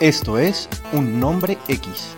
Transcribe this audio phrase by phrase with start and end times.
[0.00, 2.16] Esto es Un Nombre X.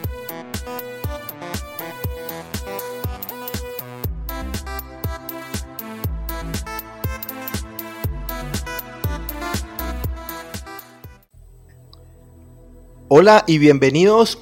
[13.09, 14.39] Hola y bienvenidos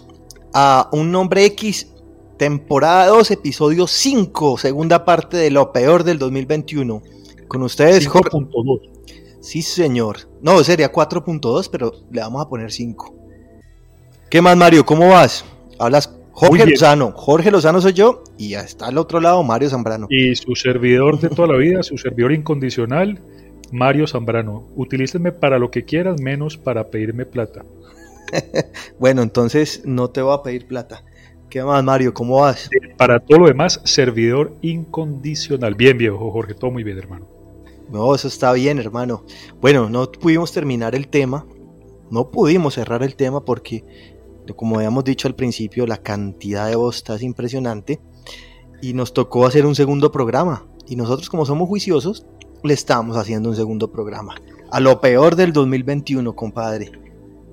[0.52, 1.89] a Un Nombre X,
[2.40, 7.02] temporada 2, episodio 5, segunda parte de lo peor del 2021.
[7.46, 8.30] Con ustedes, Jorge.
[9.40, 10.20] Sí, señor.
[10.40, 13.14] No, sería 4.2, pero le vamos a poner 5.
[14.30, 14.86] ¿Qué más, Mario?
[14.86, 15.44] ¿Cómo vas?
[15.78, 17.12] Hablas Jorge Lozano.
[17.14, 20.06] Jorge Lozano soy yo y está al otro lado Mario Zambrano.
[20.08, 23.20] Y su servidor de toda la vida, su servidor incondicional,
[23.70, 24.66] Mario Zambrano.
[24.76, 27.66] Utilícenme para lo que quieras, menos para pedirme plata.
[28.98, 31.04] bueno, entonces no te voy a pedir plata.
[31.50, 32.14] ¿Qué más, Mario?
[32.14, 32.70] ¿Cómo vas?
[32.96, 35.74] Para todo lo demás, servidor incondicional.
[35.74, 37.26] Bien, viejo Jorge, todo muy bien, hermano.
[37.90, 39.24] No, eso está bien, hermano.
[39.60, 41.44] Bueno, no pudimos terminar el tema.
[42.08, 43.84] No pudimos cerrar el tema porque
[44.54, 48.00] como habíamos dicho al principio, la cantidad de bosta es impresionante
[48.80, 50.66] y nos tocó hacer un segundo programa.
[50.86, 52.26] Y nosotros como somos juiciosos,
[52.62, 54.34] le estamos haciendo un segundo programa.
[54.70, 56.90] A lo peor del 2021, compadre.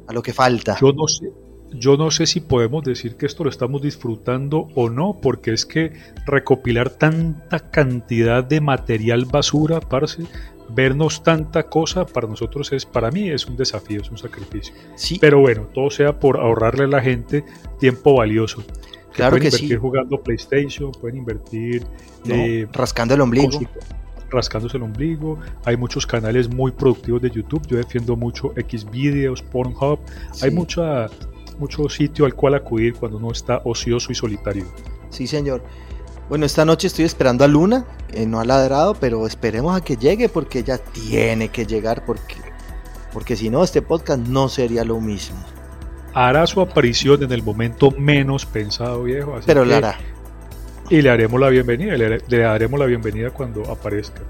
[0.07, 0.77] A lo que falta.
[0.79, 1.31] Yo no sé,
[1.80, 5.66] yo no sé si podemos decir que esto lo estamos disfrutando o no, porque es
[5.66, 5.94] que
[6.25, 10.23] recopilar tanta cantidad de material basura, parce,
[10.69, 14.73] vernos tanta cosa para nosotros es, para mí es un desafío, es un sacrificio.
[14.95, 15.17] Sí.
[15.19, 17.44] Pero bueno, todo sea por ahorrarle a la gente
[17.80, 18.64] tiempo valioso.
[19.14, 21.84] Claro pueden que invertir jugando PlayStation, pueden invertir
[22.30, 23.59] eh, rascando el ombligo.
[24.30, 25.39] rascándose el ombligo.
[25.66, 27.66] Hay muchos canales muy productivos de YouTube.
[27.67, 30.00] Yo defiendo mucho Xvideos, Pornhub.
[30.41, 31.08] Hay mucha,
[31.59, 34.66] mucho sitio al cual acudir cuando uno está ocioso y solitario.
[35.09, 35.63] Sí, señor.
[36.30, 39.95] Bueno, esta noche estoy esperando a Luna, eh, no ha ladrado, pero esperemos a que
[39.95, 42.35] llegue porque ella tiene que llegar porque,
[43.13, 45.38] porque si no, este podcast no sería lo mismo.
[46.13, 49.39] Hará su aparición en el momento menos pensado, viejo.
[49.45, 49.97] pero la hará.
[50.89, 54.22] Y le haremos la bienvenida, le, daremos la bienvenida cuando aparezca.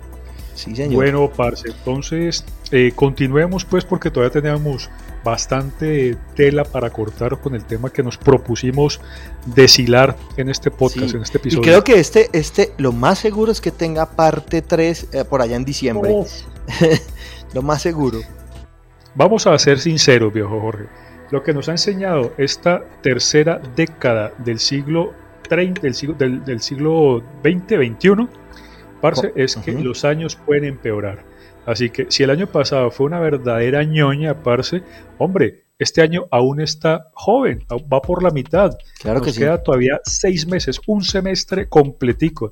[0.58, 0.96] Sí, señor.
[0.96, 4.90] Bueno, parce, entonces eh, continuemos pues porque todavía tenemos
[5.24, 9.00] bastante tela para cortar con el tema que nos propusimos
[9.46, 11.62] deshilar en este podcast, en este episodio.
[11.62, 15.42] Y creo que este, este, lo más seguro es que tenga parte 3 eh, por
[15.42, 16.12] allá en diciembre.
[17.54, 18.20] lo más seguro.
[19.14, 20.86] Vamos a ser sinceros, viejo Jorge.
[21.30, 25.14] Lo que nos ha enseñado esta tercera década del siglo
[25.48, 28.30] 30, del siglo, del, siglo 20, 21,
[29.02, 31.24] parce, es que los años pueden empeorar
[31.68, 34.84] Así que si el año pasado fue una verdadera ñoña, parce,
[35.18, 38.78] hombre, este año aún está joven, va por la mitad.
[39.02, 42.50] Claro Nos que queda todavía seis meses, un semestre completico.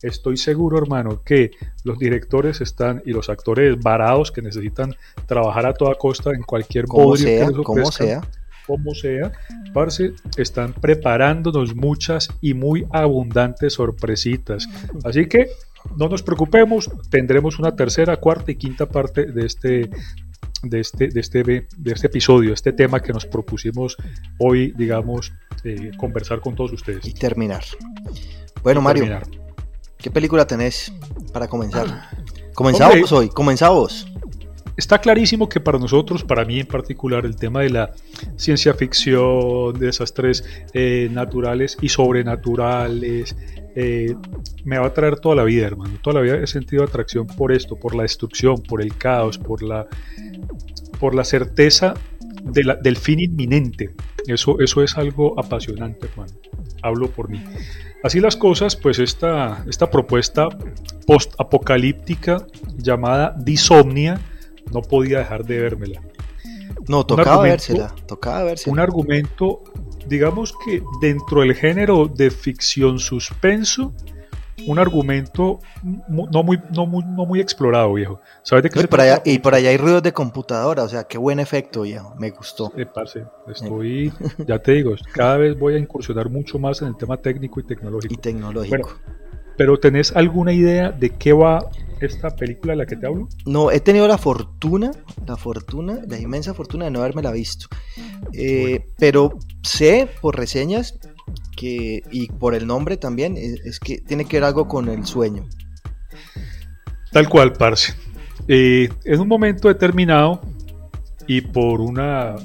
[0.00, 1.50] Estoy seguro, hermano, que
[1.84, 4.94] los directores están y los actores varados que necesitan
[5.26, 8.22] trabajar a toda costa en cualquier como sea, como sea
[8.66, 9.32] como sea,
[9.74, 14.66] parce, están preparándonos muchas y muy abundantes sorpresitas.
[15.04, 15.50] Así que
[15.96, 19.90] no nos preocupemos, tendremos una tercera, cuarta y quinta parte de este
[20.62, 23.96] de este, de este, de este episodio, este tema que nos propusimos
[24.38, 27.04] hoy, digamos, eh, conversar con todos ustedes.
[27.06, 27.64] Y terminar.
[28.62, 29.20] Bueno, Mario,
[29.98, 30.92] ¿qué película tenés
[31.32, 32.08] para comenzar?
[32.54, 34.06] Comenzamos hoy, comenzamos
[34.76, 37.92] está clarísimo que para nosotros, para mí en particular, el tema de la
[38.36, 43.36] ciencia ficción, de desastres eh, naturales y sobrenaturales,
[43.76, 44.14] eh,
[44.64, 45.98] me va a traer toda la vida, hermano.
[46.02, 49.62] Toda la vida he sentido atracción por esto, por la destrucción, por el caos, por
[49.62, 49.86] la,
[51.00, 51.94] por la certeza
[52.44, 53.94] del fin inminente.
[54.26, 56.32] Eso, eso es algo apasionante, hermano.
[56.82, 57.42] Hablo por mí.
[58.02, 60.48] Así las cosas, pues esta, esta propuesta
[61.06, 62.46] post-apocalíptica
[62.76, 64.20] llamada Disomnia,
[64.72, 66.00] no podía dejar de vérmela.
[66.88, 68.72] No, tocaba vérsela, tocaba vérsela.
[68.72, 69.62] Un argumento,
[70.06, 73.94] digamos que dentro del género de ficción suspenso,
[74.66, 78.20] un argumento no muy, no muy, no muy explorado, viejo.
[78.42, 81.04] ¿Sabes de qué y, por allá, y por allá hay ruidos de computadora, o sea,
[81.04, 82.14] qué buen efecto, viejo.
[82.18, 82.72] Me gustó.
[82.76, 84.12] Eh, parce, estoy,
[84.46, 87.64] ya te digo, cada vez voy a incursionar mucho más en el tema técnico y
[87.64, 88.14] tecnológico.
[88.14, 88.90] Y tecnológico.
[89.56, 91.58] pero ¿tenés alguna idea de qué va
[92.04, 93.28] esta película de la que te hablo?
[93.46, 94.90] No, he tenido la fortuna,
[95.26, 97.66] la fortuna, la inmensa fortuna de no haberme la visto.
[98.32, 100.98] Eh, pero sé por reseñas
[101.56, 105.44] que, y por el nombre también, es, que tiene que ver algo con el sueño.
[107.12, 107.94] Tal cual, parce.
[108.48, 110.40] Eh, en un momento determinado
[111.26, 112.36] y por una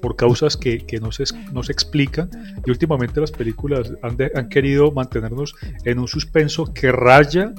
[0.00, 2.30] por causas que, no, se, no se explican
[2.64, 5.54] y últimamente las películas han, han querido mantenernos
[5.84, 7.52] en un suspenso que raya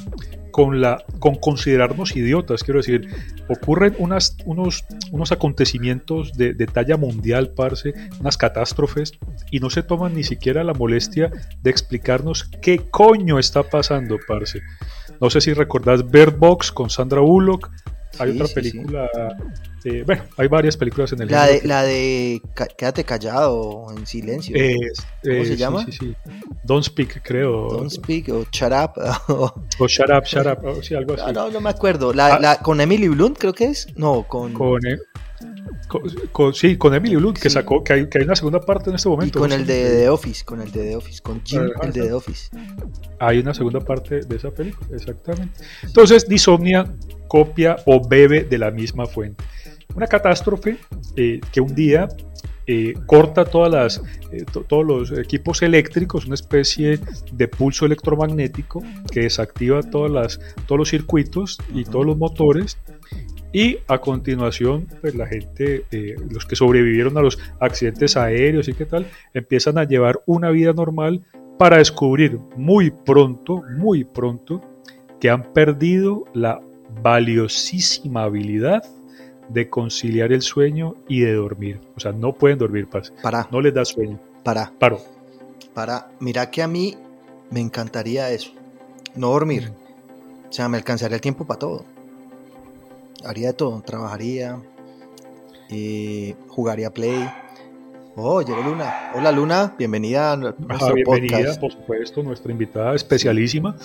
[0.52, 2.64] con, la, con considerarnos idiotas.
[2.64, 3.08] Quiero decir,
[3.48, 9.14] ocurren unas, unos, unos acontecimientos de, de, talla mundial, parce, unas catástrofes,
[9.50, 11.32] y no se toman ni siquiera la molestia
[11.62, 14.62] de explicarnos qué coño está pasando, parce.
[15.20, 17.70] No sé si recordás Bird Box con Sandra Bullock.
[18.20, 19.10] Hay otra película
[20.06, 22.42] bueno, hay varias películas en el La de, la de
[22.78, 24.56] Quédate callado, en silencio.
[25.24, 25.86] ¿Cómo se llama?
[25.86, 26.16] Sí, sí,
[26.64, 27.68] Don't Speak, creo.
[27.70, 28.92] Don't Speak, o Shut Up.
[29.80, 31.34] o Shut Up, Shut Up, sí, algo así.
[31.34, 32.14] No, no, me acuerdo.
[32.14, 32.40] La, ah.
[32.40, 33.88] la, con Emily Blunt, creo que es.
[33.96, 34.54] No, con.
[34.54, 35.00] Con, eh,
[36.32, 38.98] con, sí, con Emily Blunt, que sacó, que hay, que hay, una segunda parte en
[38.98, 39.40] este momento.
[39.40, 42.04] Y con el de The Office, con el de The Office, con Jim, el de
[42.04, 42.50] The Office.
[43.20, 45.64] Hay una segunda parte de esa película, exactamente.
[45.82, 46.86] Entonces, Disomnia
[47.32, 49.42] copia o bebe de la misma fuente.
[49.96, 50.76] Una catástrofe
[51.16, 52.10] eh, que un día
[52.68, 57.00] eh, corta todas las, eh, todos los equipos eléctricos, una especie
[57.32, 62.78] de pulso electromagnético que desactiva todas las, todos los circuitos y todos los motores.
[63.54, 65.86] Y a continuación, pues la gente,
[66.30, 70.74] los que sobrevivieron a los accidentes aéreos y qué tal, empiezan a llevar una vida
[70.74, 71.22] normal
[71.58, 74.62] para descubrir muy pronto, muy pronto,
[75.22, 76.62] que han perdido la
[77.02, 78.84] valiosísima habilidad
[79.50, 81.80] de conciliar el sueño y de dormir.
[81.96, 82.88] O sea, no pueden dormir.
[83.22, 83.48] Para.
[83.52, 84.20] No les da sueño.
[84.44, 84.72] Para.
[84.80, 85.02] Paro.
[85.74, 86.10] Para.
[86.20, 86.98] Mira que a mí
[87.50, 88.52] me encantaría eso.
[89.16, 89.72] No dormir.
[89.72, 90.50] Mm.
[90.50, 91.86] O sea, me alcanzaría el tiempo para todo.
[93.24, 93.82] Haría de todo.
[93.82, 94.60] Trabajaría.
[95.70, 97.30] Eh, jugaría Play.
[98.16, 99.12] Oh, llegó Luna.
[99.16, 103.76] Hola Luna, bienvenida a nuestro bienvenida, por supuesto, nuestra invitada especialísima.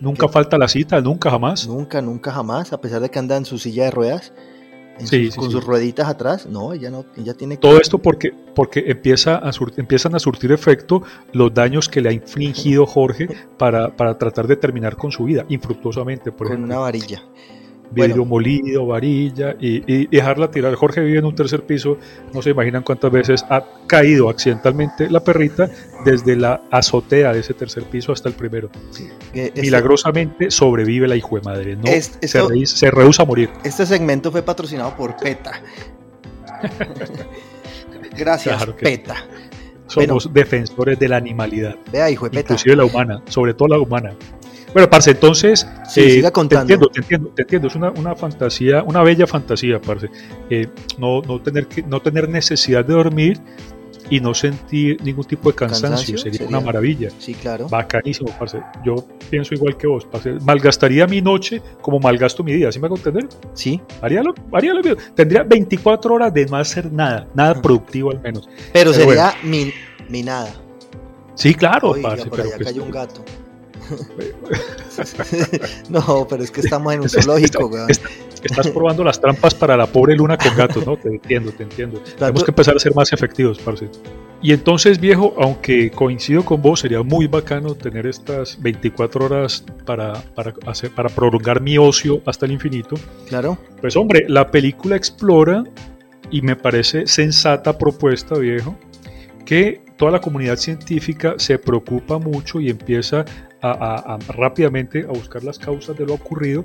[0.00, 1.66] nunca falta la cita, nunca jamás.
[1.66, 4.32] Nunca, nunca jamás, a pesar de que anda en su silla de ruedas
[5.34, 6.46] con sus rueditas atrás.
[6.46, 11.02] No, ella no, ella tiene Todo esto porque, porque empieza a empiezan a surtir efecto
[11.32, 15.46] los daños que le ha infligido Jorge para, para tratar de terminar con su vida,
[15.48, 17.22] infructuosamente, por con una varilla
[17.90, 20.74] vidrio molido, varilla y, dejarla tirar.
[20.74, 21.98] Jorge vive en un tercer piso,
[22.32, 25.68] no se imaginan cuántas veces ha caído accidentalmente la perrita
[26.04, 28.70] desde la azotea de ese tercer piso hasta el primero.
[29.56, 33.50] Milagrosamente sobrevive la hijo de madre, no se, rehúsa a morir.
[33.64, 35.62] Este segmento fue patrocinado por PETA.
[38.16, 39.16] Gracias, PETA.
[39.86, 41.76] Somos defensores de la animalidad.
[41.92, 42.54] Vea, hijo de PETA.
[42.54, 44.14] Inclusive la humana, sobre todo la humana.
[44.74, 45.66] Bueno, parce, entonces.
[45.96, 47.68] Eh, te entiendo, te entiendo, te entiendo.
[47.68, 50.10] Es una, una fantasía, una bella fantasía, parce.
[50.50, 50.66] Eh,
[50.98, 53.40] no, no, tener que, no tener necesidad de dormir
[54.10, 57.08] y no sentir ningún tipo de cansancio, sería, una maravilla.
[57.18, 57.68] Sí, claro.
[57.68, 58.60] Bacanísimo, parce.
[58.84, 58.96] Yo
[59.30, 60.32] pienso igual que vos, parce.
[60.40, 63.28] Malgastaría mi noche como malgasto mi día, ¿sí me hago entender?
[63.52, 63.80] Sí.
[64.02, 64.96] Haría lo, haría lo mismo.
[65.14, 68.48] Tendría 24 horas de no hacer nada, nada productivo al menos.
[68.72, 69.72] Pero, sería mi,
[70.08, 70.52] mi, nada.
[71.36, 72.28] Sí, claro, parce.
[72.28, 73.24] pero allá pues, cayó un gato.
[75.88, 77.70] no, pero es que estamos en un zoológico,
[78.42, 80.98] Estás probando las trampas para la pobre luna con gatos, ¿no?
[80.98, 82.02] Te entiendo, te entiendo.
[82.18, 83.88] Tenemos que empezar a ser más efectivos, parce.
[84.42, 90.12] Y entonces, viejo, aunque coincido con vos, sería muy bacano tener estas 24 horas para,
[90.34, 92.96] para, hacer, para prolongar mi ocio hasta el infinito.
[93.26, 93.56] Claro.
[93.80, 95.64] Pues hombre, la película explora
[96.30, 98.76] y me parece sensata propuesta, viejo,
[99.46, 103.24] que toda la comunidad científica se preocupa mucho y empieza
[103.72, 106.64] a, rápidamente a buscar las causas de lo ocurrido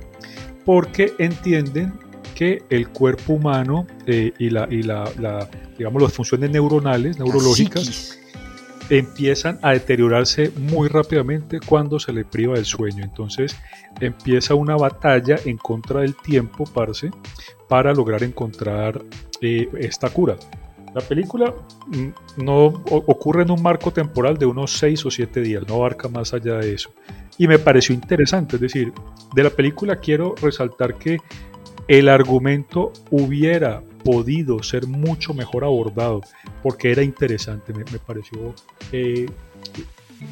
[0.65, 1.94] porque entienden
[2.36, 8.20] que el cuerpo humano eh, y, la, y la, digamos, las funciones neuronales, neurológicas,
[8.89, 13.03] empiezan a deteriorarse muy rápidamente cuando se le priva del sueño.
[13.03, 13.56] Entonces
[14.00, 17.12] empieza una batalla en contra del tiempo, parce,
[17.68, 19.01] para lograr encontrar
[19.41, 20.38] eh, esta cura.
[20.93, 21.53] La película
[21.88, 26.08] mm, no ocurre en un marco temporal de unos 6 o 7 días, no abarca
[26.08, 26.91] más allá de eso.
[27.38, 28.91] Y me pareció interesante, es decir,
[29.34, 31.19] de la película quiero resaltar que
[31.88, 36.22] el argumento hubiera podido ser mucho mejor abordado,
[36.62, 38.53] porque era interesante, me, pareció
[38.91, 39.27] eh,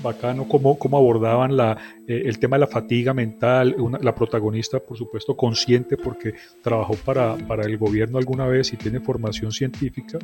[0.02, 1.78] bacano cómo, cómo abordaban la,
[2.08, 7.36] eh, el tema de la fatiga mental, la protagonista por supuesto consciente porque trabajó para,
[7.36, 10.18] para, el gobierno alguna vez y tiene formación científica,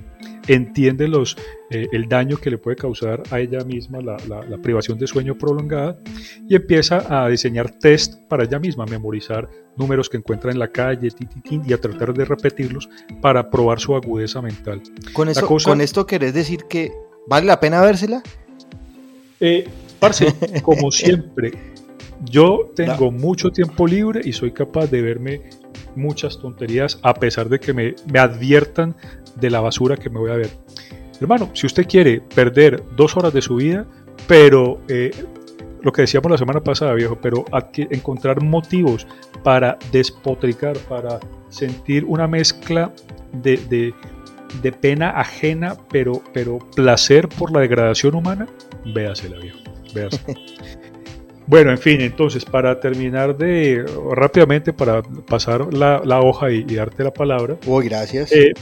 [0.48, 1.38] entiende los,
[1.70, 5.38] eh, el daño que le puede causar a ella misma la, la, privación de sueño
[5.38, 5.98] prolongada
[6.48, 11.10] y empieza a diseñar test para ella misma, memorizar números que encuentra en la calle
[11.68, 12.90] y a tratar de repetirlos
[13.22, 14.82] para probar su agudeza mental.
[15.14, 16.92] Con, eso, ¿Con esto querés decir que
[17.28, 18.22] vale la pena vérsela?
[19.46, 19.68] Eh,
[20.00, 21.52] parce, como siempre,
[22.24, 25.42] yo tengo mucho tiempo libre y soy capaz de verme
[25.98, 28.96] muchas tonterías a pesar de que me, me adviertan
[29.36, 30.50] de la basura que me voy a ver.
[31.20, 33.86] Hermano, si usted quiere perder dos horas de su vida,
[34.28, 35.12] pero eh,
[35.82, 37.44] lo que decíamos la semana pasada, viejo, pero
[37.76, 39.06] encontrar motivos
[39.44, 41.20] para despotricar, para
[41.50, 42.94] sentir una mezcla
[43.34, 43.94] de,
[44.72, 48.48] pena ajena, pero, pero placer por la degradación humana,
[48.86, 49.60] véasela, viejo.
[49.94, 50.40] Véasela.
[51.46, 57.12] Bueno, en fin, entonces para terminar de rápidamente, para pasar la, hoja y, darte la
[57.12, 57.58] palabra.
[57.66, 58.32] Uy, gracias.
[58.32, 58.54] Eh,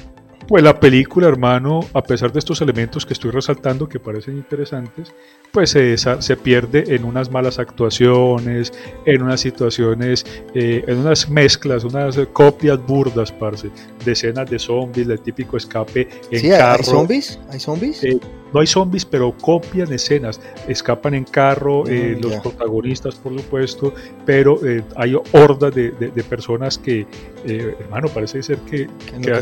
[0.47, 5.13] pues la película, hermano, a pesar de estos elementos que estoy resaltando que parecen interesantes,
[5.51, 8.73] pues se, se pierde en unas malas actuaciones,
[9.05, 13.69] en unas situaciones, eh, en unas mezclas, unas copias burdas, parce,
[14.03, 16.79] de escenas de zombies, el típico escape en sí, carro.
[16.79, 17.39] ¿Hay zombies?
[17.49, 18.03] ¿Hay zombies?
[18.03, 18.19] Eh,
[18.53, 23.93] no hay zombies, pero copian escenas, escapan en carro, eh, mm, los protagonistas, por supuesto,
[24.25, 24.59] pero
[24.95, 25.91] hay hordas de,
[26.29, 27.05] personas que,
[27.45, 28.87] hermano, parece ser que,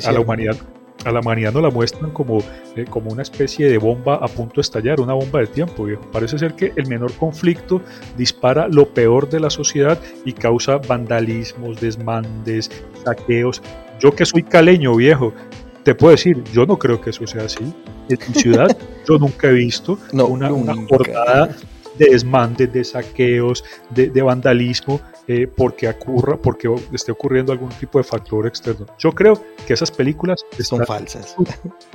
[0.05, 0.57] a la humanidad
[1.05, 2.39] a la humanidad no la muestran como,
[2.75, 6.01] eh, como una especie de bomba a punto de estallar, una bomba de tiempo, viejo.
[6.11, 7.81] Parece ser que el menor conflicto
[8.17, 12.69] dispara lo peor de la sociedad y causa vandalismos, desmandes,
[13.05, 13.61] saqueos.
[13.99, 15.33] Yo que soy caleño, viejo,
[15.83, 17.73] te puedo decir, yo no creo que eso sea así.
[18.09, 18.75] En mi ciudad
[19.07, 21.55] yo nunca he visto una, una jornada
[21.97, 27.99] de desmandes, de saqueos, de, de vandalismo eh, porque, ocurra, porque esté ocurriendo algún tipo
[27.99, 28.87] de factor externo.
[28.97, 31.35] Yo creo que esas películas son falsas.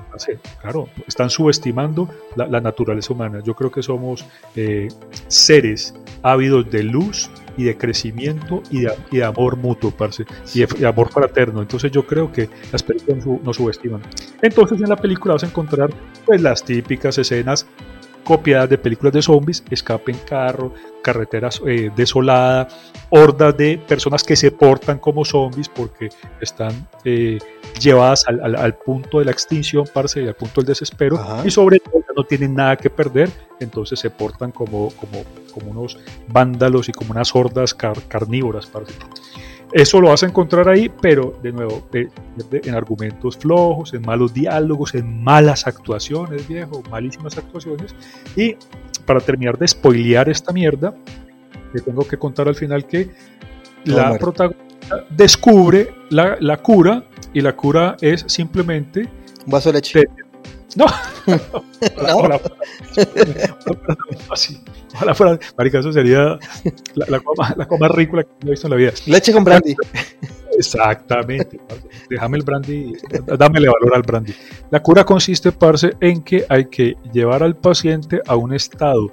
[0.62, 3.40] claro, están subestimando la, naturaleza humana.
[3.42, 4.24] Yo creo que somos
[4.54, 4.86] eh,
[5.26, 10.24] seres ávidos de luz y de crecimiento y de, amor mutuo, parce,
[10.54, 11.60] y, de, amor fraterno.
[11.60, 14.00] Entonces yo creo que las películas no subestiman.
[14.42, 15.90] Entonces en la película vas a encontrar
[16.24, 17.66] pues las típicas escenas
[18.24, 22.74] copiadas de películas de zombies, escape en carro, carreteras eh, desoladas,
[23.10, 26.08] hordas de personas que se portan como zombies porque
[26.40, 27.38] están eh,
[27.78, 32.02] llevadas al, punto de la extinción, parce, y al punto del desespero, y sobre todo
[32.16, 37.12] no tienen nada que perder, entonces se portan como, como, como unos vándalos y como
[37.12, 38.94] unas hordas carnívoras, parce.
[39.74, 44.94] Eso lo vas a encontrar ahí, pero de nuevo, en argumentos flojos, en malos diálogos,
[44.94, 47.92] en malas actuaciones, viejo, malísimas actuaciones.
[48.36, 48.54] Y
[49.04, 50.94] para terminar de spoilear esta mierda,
[51.72, 53.10] le tengo que contar al final que
[53.84, 57.02] la protagonista descubre la, cura
[57.32, 59.08] y la cura es simplemente...
[59.44, 60.04] Un vaso de leche.
[60.76, 60.86] No.
[61.26, 62.40] no.
[64.94, 66.38] Ojalá fuera, marica, eso sería
[66.94, 68.92] la, la, cosa, más ridícula que he visto en la vida.
[69.06, 69.74] Leche con brandy.
[70.56, 71.58] Exactamente.
[72.08, 72.92] Déjame el brandy,
[73.38, 74.34] dámele valor al brandy.
[74.70, 79.12] La cura consiste, parce, en que hay que llevar al paciente a un estado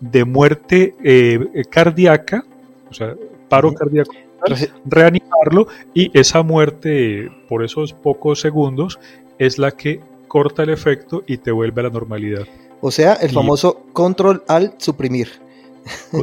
[0.00, 2.44] de muerte eh, cardíaca,
[2.90, 3.14] o sea,
[3.48, 4.12] paro cardíaco,
[4.84, 8.98] reanimarlo y esa muerte por esos pocos segundos
[9.38, 10.00] es la que
[10.32, 12.46] corta el efecto y te vuelve a la normalidad.
[12.80, 15.28] O sea, el famoso control al suprimir.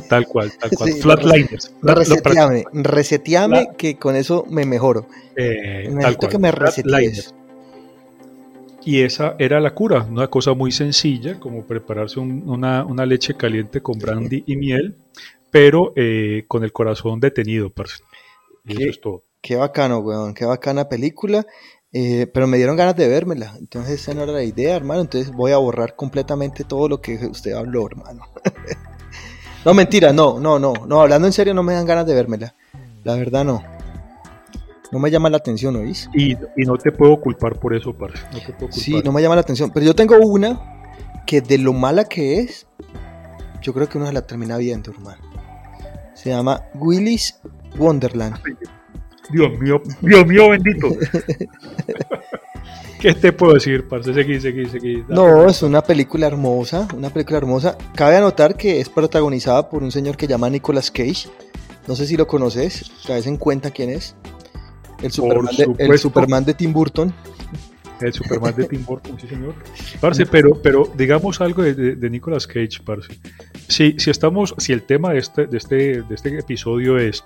[0.09, 0.93] Tal cual, tal cual.
[0.93, 1.71] Flatliners.
[1.83, 5.05] reseteame, reseteame que con eso me mejoro.
[5.35, 6.31] Eh, tal cual.
[6.31, 7.35] que me resetees.
[8.83, 13.99] Y esa era la cura, una cosa muy sencilla, como prepararse una, leche caliente con
[13.99, 14.95] brandy y miel,
[15.51, 18.01] pero eh, con el corazón detenido, parce.
[18.65, 19.23] eso es todo.
[19.39, 21.45] Qué bacano, weón, qué bacana película.
[21.91, 23.55] Eh, pero me dieron ganas de vérmela.
[23.57, 25.01] Entonces esa no era la idea, hermano.
[25.01, 28.25] Entonces voy a borrar completamente todo lo que usted habló, hermano.
[29.65, 30.73] no, mentira, no, no, no.
[30.87, 32.55] No, hablando en serio, no me dan ganas de vérmela.
[33.03, 33.63] La verdad, no.
[34.91, 36.09] No me llama la atención, ¿oís?
[36.13, 38.23] Y, y no te puedo culpar por eso, parce.
[38.31, 39.71] No te puedo Sí, no me llama la atención.
[39.71, 40.59] Pero yo tengo una
[41.25, 42.67] que de lo mala que es,
[43.61, 45.21] yo creo que uno se la termina viendo, hermano.
[46.15, 47.39] Se llama Willy's
[47.77, 48.35] Wonderland.
[49.31, 50.89] Dios mío, Dios mío bendito.
[52.99, 54.13] ¿Qué te puedo decir, parce?
[54.13, 55.05] Seguí, seguí, seguí.
[55.07, 57.77] No, es una película hermosa, una película hermosa.
[57.95, 61.29] Cabe anotar que es protagonizada por un señor que llama Nicolas Cage.
[61.87, 64.17] No sé si lo conoces, caes en cuenta quién es.
[65.01, 67.13] El Superman, de, el Superman de Tim Burton.
[68.01, 69.55] El Superman de Tim Burton, sí señor.
[70.01, 73.13] Parce, pero, pero digamos algo de, de, Nicolas Cage, parce.
[73.69, 77.23] Si, si estamos, si el tema de este, de este, de este episodio es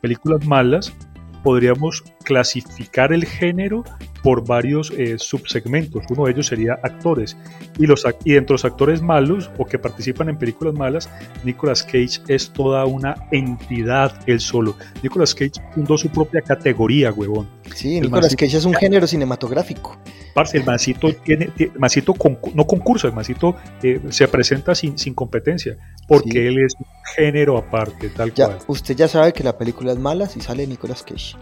[0.00, 0.94] películas malas,
[1.42, 3.84] podríamos clasificar el género
[4.22, 6.04] por varios eh, subsegmentos.
[6.10, 7.36] Uno de ellos sería actores.
[7.78, 11.08] Y, los, y dentro de los actores malos o que participan en películas malas,
[11.44, 14.76] Nicolas Cage es toda una entidad él solo.
[15.02, 17.48] Nicolas Cage fundó su propia categoría, huevón.
[17.74, 19.98] Sí, Nicolas Cage es un género cinematográfico.
[20.34, 22.14] Parce, el mancito tiene, mancito
[22.54, 26.86] no concurso, el mancito eh, se presenta sin, sin competencia, porque él es un
[27.16, 28.58] género aparte, tal ya, cual.
[28.68, 31.36] Usted ya sabe que la película es mala si sale Nicolas Cage.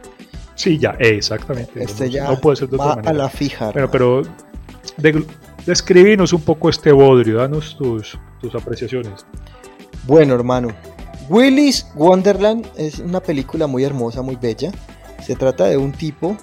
[0.59, 1.85] Sí, ya, exactamente.
[1.85, 3.11] Este ya no puede ser de otra manera.
[3.11, 3.71] a la fija.
[3.73, 4.23] Pero, pero
[5.65, 9.25] describinos un poco este bodrio, danos tus, tus apreciaciones.
[10.05, 10.71] Bueno, hermano,
[11.29, 14.73] Willis Wonderland es una película muy hermosa, muy bella.
[15.25, 16.37] Se trata de un tipo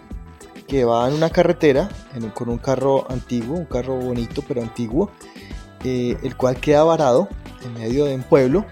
[0.66, 1.90] que va en una carretera
[2.34, 5.12] con un carro antiguo, un carro bonito pero antiguo,
[5.84, 7.28] eh, el cual queda varado
[7.66, 8.66] en medio de un pueblo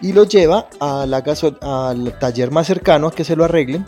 [0.00, 1.24] y lo lleva a la
[1.62, 3.84] al taller más cercano a que se lo arreglen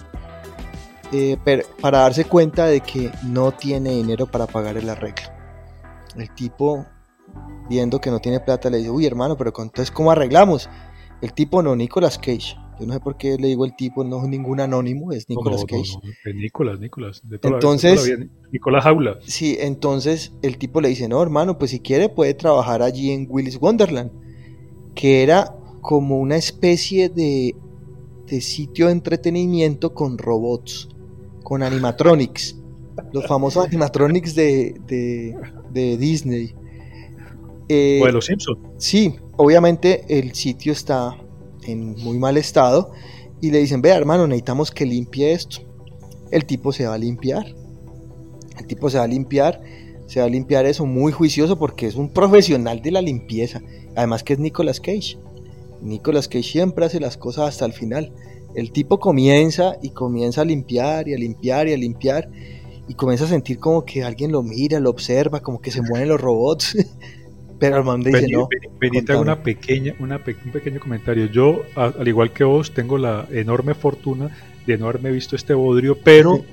[1.13, 1.37] eh,
[1.81, 5.29] para darse cuenta de que no tiene dinero para pagar el arreglo.
[6.17, 6.87] El tipo,
[7.69, 10.69] viendo que no tiene plata, le dice, uy hermano, pero entonces ¿cómo arreglamos?
[11.21, 12.57] El tipo no, Nicolas Cage.
[12.79, 15.65] Yo no sé por qué le digo el tipo, no es ningún anónimo, es Nicolas
[15.65, 15.99] Cage.
[16.25, 17.23] es Nicolas, Nicolas.
[17.43, 18.17] entonces,
[18.53, 19.19] Nicolas Jaula.
[19.23, 23.27] Sí, entonces el tipo le dice, no hermano, pues si quiere puede trabajar allí en
[23.29, 24.13] Willis Wonderland,
[24.95, 27.57] que era como una especie de,
[28.27, 30.89] de sitio de entretenimiento con robots,
[31.49, 32.57] con animatronics,
[33.11, 34.79] los famosos animatronics de,
[35.73, 36.55] de, Disney.
[37.71, 38.59] Eh, o de los Simpsons.
[38.77, 41.17] Sí, obviamente el sitio está
[41.63, 42.93] en muy mal estado
[43.41, 45.61] y le dicen, vea hermano, necesitamos que limpie esto.
[46.31, 47.47] El tipo se va a limpiar.
[48.59, 49.63] El tipo se va a limpiar,
[50.07, 53.63] se va a limpiar eso muy juicioso porque es un profesional de la limpieza.
[53.97, 55.17] Además que es Nicolas Cage.
[55.81, 58.13] Nicolas Cage siempre hace las cosas hasta el final.
[58.59, 62.29] El tipo comienza y comienza a limpiar y a limpiar y a limpiar
[62.89, 66.09] y comienza a sentir como que alguien lo mira, lo observa, como que se mueven
[66.09, 66.77] los robots.
[67.61, 68.49] Pero Armando dice no.
[69.21, 71.27] una pequeña, una un pequeño comentario.
[71.27, 74.31] Yo, al igual que vos, tengo la enorme fortuna
[74.67, 76.45] de no haberme visto este bodrio, pero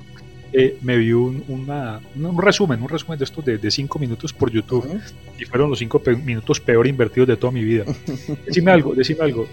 [0.52, 5.00] eh, me vi un, un, resumen, un resumen de estos de, cinco minutos por YouTube
[5.38, 7.84] y fueron los cinco minutos peor invertidos de toda mi vida.
[8.46, 9.46] decime algo, decime algo.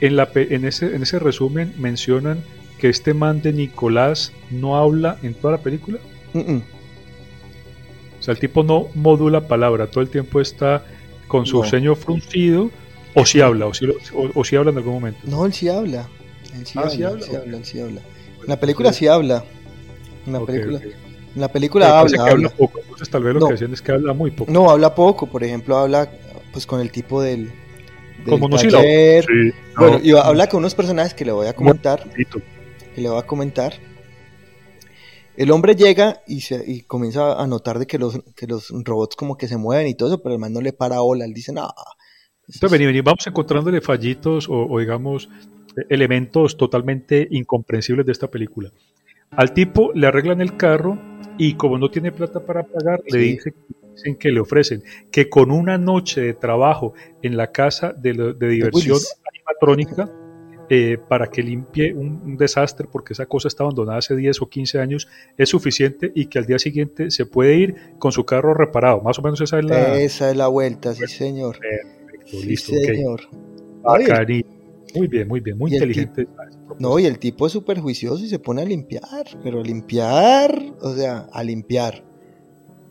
[0.00, 2.42] En, la, en, ese, en ese resumen mencionan
[2.78, 5.98] que este man de Nicolás no habla en toda la película.
[6.34, 10.84] O sea, el tipo no modula palabra, todo el tiempo está
[11.26, 12.70] con su ceño fruncido,
[13.14, 15.20] o si habla, o si, o, habla en algún momento.
[15.24, 16.08] No, él sí habla.
[16.54, 18.00] Él sí, ah, habla, ¿sí habla, habla, él sí habla.
[18.42, 19.44] En la película sí habla.
[20.26, 20.80] En la película,
[21.34, 22.24] En la película habla.
[22.24, 22.48] Que habla.
[22.50, 24.50] poco, entonces tal vez lo que decían es que habla muy poco.
[24.50, 26.10] No, habla poco, por ejemplo, habla
[26.52, 27.52] pues con el tipo del
[28.26, 29.24] Como no taller.
[29.24, 32.02] Sí, bueno, y habla con unos personajes que le voy a comentar.
[32.10, 33.74] Que le voy a comentar
[35.38, 39.14] el hombre llega y, se, y comienza a notar de que los, que los robots
[39.14, 41.32] como que se mueven y todo eso, pero el man no le para bola, él
[41.32, 41.72] dice, no.
[42.40, 45.28] Entonces, vení, vení, vamos encontrándole fallitos o, digamos
[45.88, 48.72] elementos totalmente incomprensibles de esta película.
[49.30, 50.98] Al tipo le arreglan el carro
[51.38, 53.38] y como no tiene plata para pagar, le
[53.98, 58.48] dicen, que le ofrecen que con una noche de trabajo en la casa de, de
[58.48, 58.98] diversión
[59.32, 60.10] animatrónica
[60.70, 64.78] eh, para que limpie un, desastre porque esa cosa está abandonada hace 10 o 15
[64.78, 65.08] años
[65.38, 69.00] es suficiente y que al día siguiente se puede ir con su carro reparado.
[69.00, 69.98] Más o menos esa es la...
[69.98, 71.58] Esa es la vuelta, sí señor.
[71.58, 72.72] Perfecto, listo.
[72.74, 73.22] señor.
[74.94, 76.28] Muy bien, muy bien, muy inteligente.
[76.78, 80.94] no, y el tipo es súper juicioso y se pone a limpiar, pero limpiar, o
[80.94, 82.04] sea, a limpiar,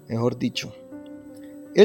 [0.08, 0.74] mejor dicho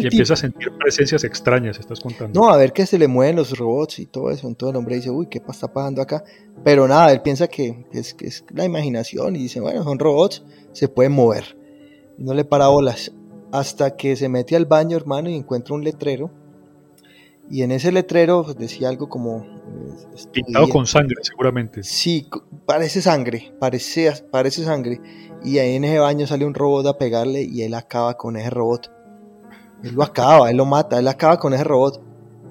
[0.01, 2.41] y empieza a sentir presencias extrañas, estás contando.
[2.41, 4.49] No, a ver que se le mueven los robots y todo eso.
[4.49, 6.25] Entonces el hombre dice, uy, ¿qué está pasando acá?
[6.65, 10.45] Pero nada, él piensa que es, que es la imaginación y dice, bueno, son robots,
[10.73, 11.59] se pueden mover.
[12.17, 13.13] Y no le para bolas.
[13.53, 16.31] Hasta que se mete al baño, hermano, y encuentra un letrero.
[17.51, 19.45] Y en ese letrero decía algo como...
[20.15, 21.83] Este, Pintado con sangre, seguramente.
[21.83, 22.31] Sí,
[22.65, 25.03] parece sangre, parece, parece sangre.
[25.45, 28.49] Y ahí en ese baño sale un robot a pegarle y él acaba con ese
[28.49, 28.91] robot
[29.83, 32.03] él lo acaba, él lo mata, él acaba con ese robot.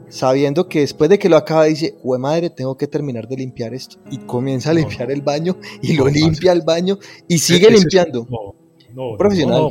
[0.09, 3.73] Sabiendo que después de que lo acaba, dice, hue madre, tengo que terminar de limpiar
[3.73, 3.97] esto.
[4.11, 8.27] Y comienza a limpiar el baño y lo limpia el baño y sigue limpiando.
[8.29, 8.55] no,
[8.93, 9.69] no, profesional.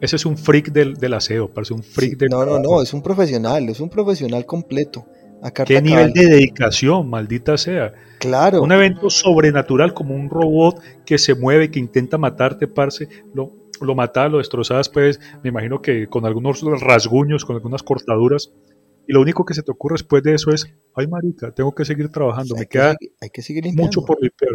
[0.00, 2.28] Ese es un freak del, aseo, parece un freak del.
[2.28, 5.06] No, no, no, es un profesional, es un profesional completo.
[5.64, 7.92] ¿Qué nivel de dedicación, maldita sea?
[8.18, 8.62] Claro.
[8.62, 13.08] Un evento sobrenatural como un robot que se mueve, que intenta matarte, parce.
[13.34, 18.52] Lo, lo matas, lo destrozas, pues me imagino que con algunos rasguños, con algunas cortaduras,
[19.08, 21.84] y lo único que se te ocurre después de eso es, ay marica, tengo que
[21.84, 24.52] seguir trabajando, me queda hay que seguir mucho por limpiar.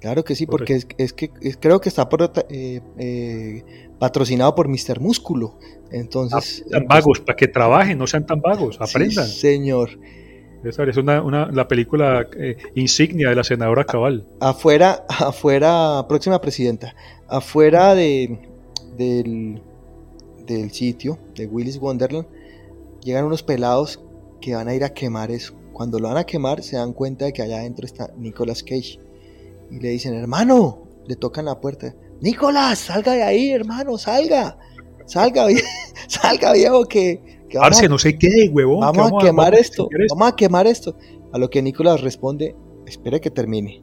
[0.00, 3.64] Claro que sí, porque es, que creo que está por, eh, eh,
[3.98, 5.00] patrocinado por Mr.
[5.00, 5.58] Músculo.
[5.90, 6.62] Entonces.
[6.66, 9.26] Ah, tan vagos, para que trabajen, no sean tan vagos, aprendan.
[9.26, 9.98] señor.
[10.62, 14.26] Es una, una, la película eh, insignia de la senadora Cabal.
[14.40, 16.94] Afuera, afuera, próxima presidenta,
[17.26, 18.38] afuera de,
[18.96, 19.62] del,
[20.46, 22.26] del sitio de Willis Wonderland,
[23.02, 24.00] llegan unos pelados
[24.40, 25.54] que van a ir a quemar eso.
[25.72, 29.00] Cuando lo van a quemar se dan cuenta de que allá adentro está Nicolas Cage.
[29.70, 31.94] Y le dicen, hermano, le tocan la puerta.
[32.20, 34.58] Nicolás, salga de ahí, hermano, salga.
[35.06, 35.46] Salga,
[36.08, 37.42] salga, viejo, que...
[37.48, 38.80] que vamos, no sé qué, huevón.
[38.80, 40.96] Vamos, a quemar esto, vamos a quemar esto.
[41.32, 42.54] A lo que Nicolás responde,
[42.86, 43.82] espere que termine.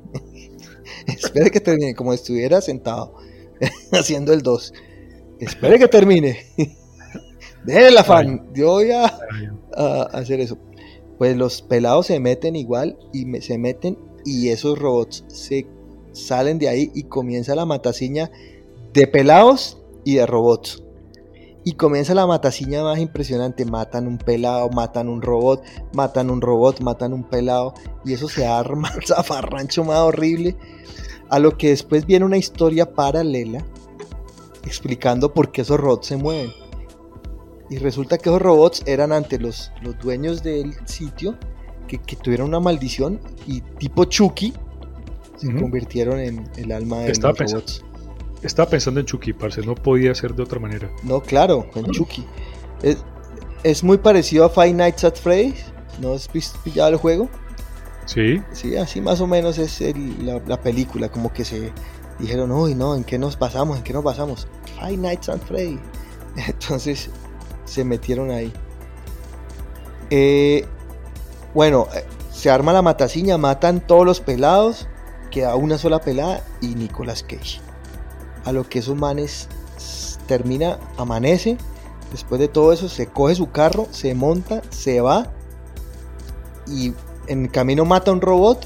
[1.07, 3.15] espere que termine, como si estuviera sentado
[3.91, 4.73] haciendo el 2.
[5.41, 6.45] Espere que termine.
[7.65, 8.53] Déjale la fan.
[8.53, 9.11] Yo voy a,
[10.13, 10.59] hacer eso.
[11.17, 15.67] Pues los pelados se meten igual y se meten y esos robots se
[16.11, 18.29] salen de ahí y comienza la mataciña
[18.93, 20.83] de pelados y de robots.
[21.63, 23.65] Y comienza la mataciña más impresionante.
[23.65, 27.73] Matan un pelado, matan un robot, matan un robot, matan un pelado.
[28.05, 30.55] Y eso se arma el zafarrancho más horrible.
[31.29, 33.65] A lo que después viene una historia paralela
[34.65, 36.51] explicando por qué esos robots se mueven.
[37.69, 41.37] Y resulta que esos robots eran ante los, los dueños del sitio
[41.87, 44.53] que, tuvieron una maldición y tipo Chucky
[45.37, 47.83] se convirtieron en el alma de los robots.
[48.43, 50.89] Estaba pensando en Chucky, parce, no podía ser de otra manera.
[51.03, 52.25] No, claro, en Chucky.
[52.81, 52.97] Es,
[53.63, 55.65] es, muy parecido a Five Nights at Freddy's.
[55.99, 56.27] ¿No has
[56.63, 57.29] pillado el juego?
[58.05, 58.41] Sí.
[58.51, 59.79] Sí, así más o menos es
[60.23, 61.71] la, la, película, como que se
[62.21, 63.77] dijeron, uy, no, ¿en qué nos pasamos?
[63.77, 64.47] ¿En qué nos pasamos?
[64.79, 65.79] Five Nights at Freddy's.
[66.47, 67.09] Entonces,
[67.65, 68.53] se metieron ahí.
[70.09, 70.65] Eh,
[71.53, 74.87] bueno, eh, se arma la mataciña, matan todos los pelados,
[75.31, 77.59] queda una sola pelada y Nicolas Cage.
[78.45, 79.47] A lo que esos manes
[80.27, 81.57] termina, amanece,
[82.11, 85.31] después de todo eso se coge su carro, se monta, se va
[86.67, 86.93] y
[87.27, 88.65] en camino mata a un robot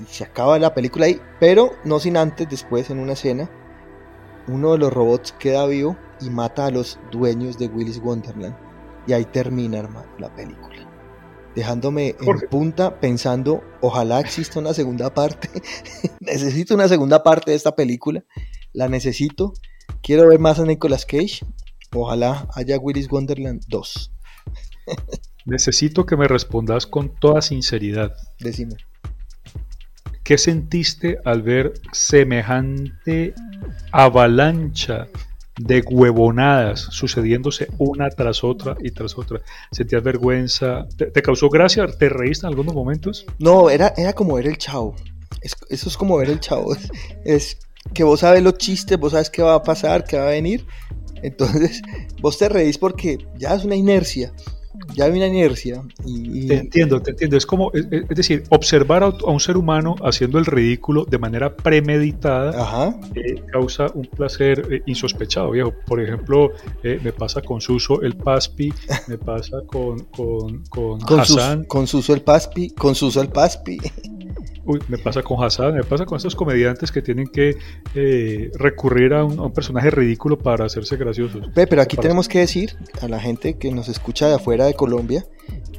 [0.00, 3.50] y se acaba la película ahí, pero no sin antes, después en una escena,
[4.46, 8.56] uno de los robots queda vivo y mata a los dueños de Willis Wonderland.
[9.06, 10.86] Y ahí termina, hermano, la película.
[11.54, 15.48] Dejándome en punta pensando, ojalá exista una segunda parte.
[16.20, 18.24] necesito una segunda parte de esta película.
[18.72, 19.54] La necesito.
[20.02, 21.40] Quiero ver más a Nicolas Cage.
[21.94, 24.12] Ojalá haya Willis Wonderland 2.
[25.46, 28.14] necesito que me respondas con toda sinceridad.
[28.38, 28.76] Decime.
[30.28, 33.32] ¿Qué sentiste al ver semejante
[33.92, 35.08] avalancha
[35.58, 39.40] de huevonadas sucediéndose una tras otra y tras otra.
[39.72, 40.86] ¿Sentías vergüenza?
[40.98, 41.86] ¿Te, causó gracia?
[41.86, 43.24] ¿Te reíste en algunos momentos?
[43.38, 44.94] No, era, era como ver el chavo.
[45.40, 46.76] eso es como ver el chavo.
[47.24, 47.56] Es,
[47.94, 50.66] que vos sabes los chistes, vos sabes qué va a pasar, qué va a venir.
[51.22, 51.80] Entonces,
[52.20, 54.30] vos te reís porque ya es una inercia
[54.94, 55.82] ya hay una inercia.
[56.04, 57.36] Y, Te entiendo, te entiendo.
[57.36, 62.98] Es como, es, decir, observar a, un ser humano haciendo el ridículo de manera premeditada
[63.14, 65.72] eh, causa un placer eh, insospechado, viejo.
[65.86, 68.72] Por ejemplo, eh, me pasa con Suso el Paspi,
[69.06, 71.64] me pasa con, con, con, Hassan.
[71.64, 73.78] con Suso el Paspi, con Suso el Paspi.
[74.68, 77.56] Uy, me pasa con Hassan, me pasa con estos comediantes que tienen que
[77.94, 81.48] eh, recurrir a un, personaje ridículo para hacerse graciosos.
[81.54, 85.24] pero aquí tenemos que decir a la gente que nos escucha de afuera de Colombia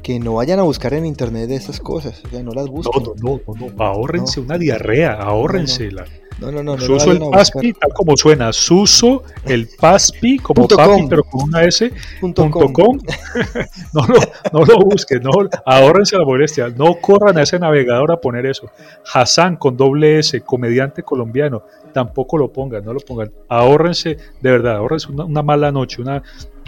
[0.02, 3.00] que no vayan a buscar en internet de esas cosas, o sea, no las busquen.
[3.00, 6.04] No, no, no, no, ahórrense una diarrea, ahórrensela.
[6.40, 6.76] No, no, no.
[6.76, 8.52] no Suso el Paspi, tal como suena.
[8.52, 11.92] Suso el Paspi, como papi, pero con una S.
[12.20, 12.98] Punto com.
[13.92, 14.20] no, lo,
[14.52, 15.30] no lo busquen, no,
[15.66, 16.68] ahórrense la molestia.
[16.68, 18.70] No corran a ese navegador a poner eso.
[19.12, 21.62] Hassan con doble S, comediante colombiano.
[21.92, 23.30] Tampoco lo pongan, no lo pongan.
[23.48, 26.22] Ahórrense, de verdad, ahórrense una mala noche, una,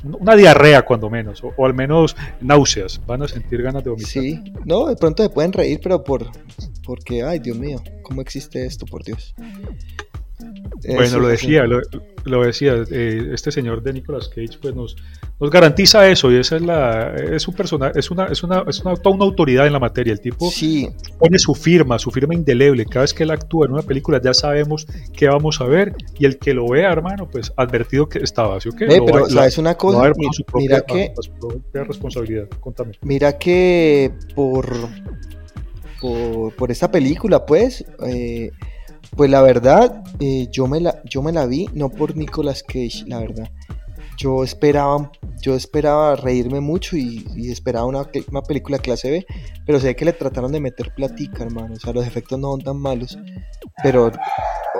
[0.05, 4.11] una diarrea cuando menos, o, al menos náuseas, van a sentir ganas de vomitar.
[4.11, 6.31] Sí, no, de pronto se pueden reír, pero por
[6.85, 9.35] porque, ay Dios mío, ¿cómo existe esto, por Dios?
[10.85, 11.65] Bueno, lo decía,
[12.25, 14.97] lo, decía, eh, este señor de Nicolas Cage pues nos,
[15.41, 18.81] nos garantiza eso y esa es la es un personaje, es una es una es
[18.81, 20.89] una, toda una autoridad en la materia, el tipo sí.
[21.19, 24.35] pone su firma, su firma indeleble, cada vez que él actúa en una película ya
[24.35, 28.61] sabemos qué vamos a ver y el que lo vea, hermano, pues advertido que estaba,
[28.61, 28.87] ¿sí o qué?
[28.87, 30.13] pero sabes una cosa,
[30.55, 31.13] mira que
[31.73, 32.93] responsabilidad, contame.
[33.03, 34.67] Mira que por
[36.03, 38.51] por, por esta película, pues eh,
[39.17, 43.05] pues la verdad, eh, yo, me la, yo me la vi no por Nicolas Cage,
[43.07, 43.51] la verdad.
[44.19, 45.11] Yo esperaba,
[45.41, 49.27] yo esperaba reírme mucho y, esperaba una, una, película clase B,
[49.67, 51.75] pero sé que le trataron de meter platica, hermano.
[51.75, 53.19] O sea, los efectos no son tan malos.
[53.83, 54.09] Pero,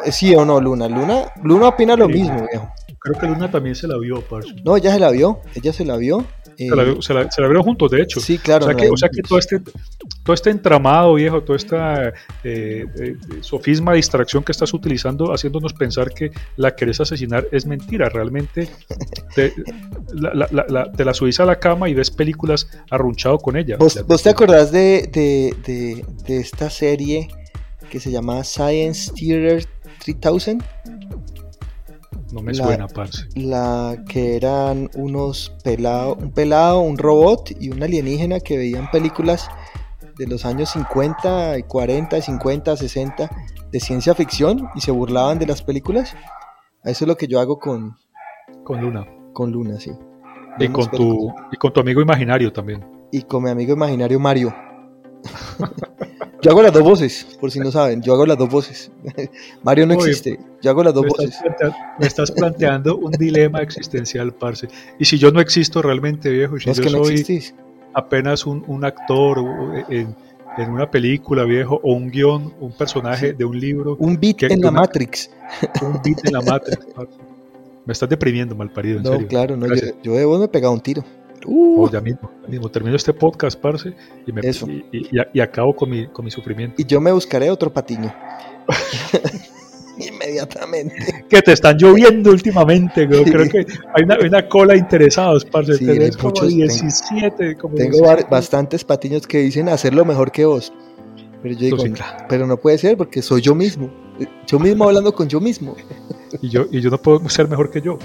[0.05, 0.89] eh, sí o no, Luna.
[0.89, 2.71] Luna, Luna opina lo mismo, viejo.
[2.99, 4.55] Creo que Luna también se la vio, parce.
[4.65, 6.25] No, ella se la vio, ella se la vio.
[6.57, 8.21] Se la, se, vieron juntos, de hecho.
[8.21, 8.67] Sí, claro.
[8.67, 9.61] O sea, que, o sea que, todo, este,
[10.23, 12.09] todo este entramado, viejo, toda esta
[12.45, 17.67] eh, eh, sofisma de distracción que estás utilizando, haciéndonos pensar que la querés asesinar es
[17.67, 18.09] mentira.
[18.09, 18.69] Realmente
[19.35, 19.53] te
[20.13, 23.77] la, te la subís a la cama y ves películas arrunchado con ella.
[23.79, 27.29] ¿Vos, ¿vos te acordás de, de, de, esta serie
[27.91, 29.67] que se llama Science Theater
[30.05, 30.63] 3000.
[32.33, 33.29] No me La- suena, parce.
[33.35, 39.49] La que eran unos pelados, un pelado, un robot y un alienígena que veían películas
[40.19, 43.31] de los años 50, y 40, y 50, 60
[43.71, 46.15] de ciencia ficción y se burlaban de las películas.
[46.85, 47.97] Eso es lo que yo hago con,
[48.65, 49.07] Con Luna.
[49.33, 49.93] con Luna, sí.
[50.59, 52.85] Y con, tu, y con tu amigo imaginario también.
[53.11, 54.55] y con mi amigo imaginario Mario.
[56.43, 58.91] yo hago las dos voces, por si no saben, yo hago las dos voces.
[59.63, 61.39] Mario no Oye, existe, yo hago las dos Me voces.
[61.45, 64.69] estás, me estás planteando un dilema existencial, parce.
[64.99, 67.55] Y si yo no existo realmente, viejo, si No es yo que no soy existís.
[67.95, 69.39] apenas un, un actor
[69.89, 70.15] en,
[70.59, 73.37] en una película, viejo, o un guion, un personaje Sí.
[73.37, 75.31] de un libro, Un beat que- en la Matrix.
[75.83, 77.13] un beat en la Matrix, parce.
[77.85, 79.27] Me estás deprimiendo, mal parido, en No, serio.
[79.29, 79.75] claro, no, yo,
[80.05, 81.05] yo de vos me he pegado un tiro.
[81.47, 82.69] Uh, Oh, ya mismo, ya mismo.
[82.71, 83.95] Termino este podcast, parce,
[84.27, 84.67] y, me, Eso.
[84.69, 86.75] y, y- y- acabo con mi, con mi sufrimiento.
[86.81, 88.13] y yo me buscaré otro patiño.
[89.99, 91.25] Inmediatamente.
[91.29, 93.25] Que te están lloviendo últimamente, güey.
[93.25, 95.75] Creo que hay una, una cola de interesados, parce.
[95.77, 98.07] Sí, Tenés como muchos, tengo- 17, como Tengo 17.
[98.23, 100.73] bar- bastantes patiños que dicen hacerlo mejor que vos.
[101.43, 102.25] Pero yo digo, sí, "No, claro.
[102.29, 103.91] pero no puede ser porque soy yo mismo.
[104.47, 105.75] Yo mismo hablando con yo mismo.
[106.41, 107.99] Y yo, y yo no puedo ser mejor que yo.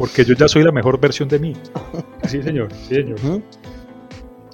[0.00, 1.52] Porque yo ya soy la mejor versión de mí.
[2.26, 2.68] Sí, señor.
[2.88, 3.18] Sí, señor.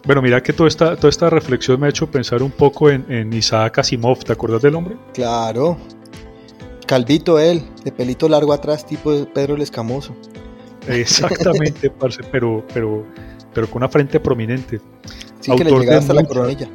[0.04, 3.04] Bueno, mira que toda esta, toda esta reflexión me ha hecho pensar un poco en,
[3.12, 4.24] en Isaac Asimov.
[4.24, 4.96] ¿Te acuerdas del hombre?
[5.12, 5.76] Claro.
[6.86, 10.16] Calvito él, de pelito largo atrás, tipo de Pedro el Escamoso.
[10.88, 13.04] Exactamente, parce, pero, pero,
[13.52, 14.80] pero con una frente prominente.
[15.40, 16.68] Sí, que le Autor llegaba hasta la coronilla.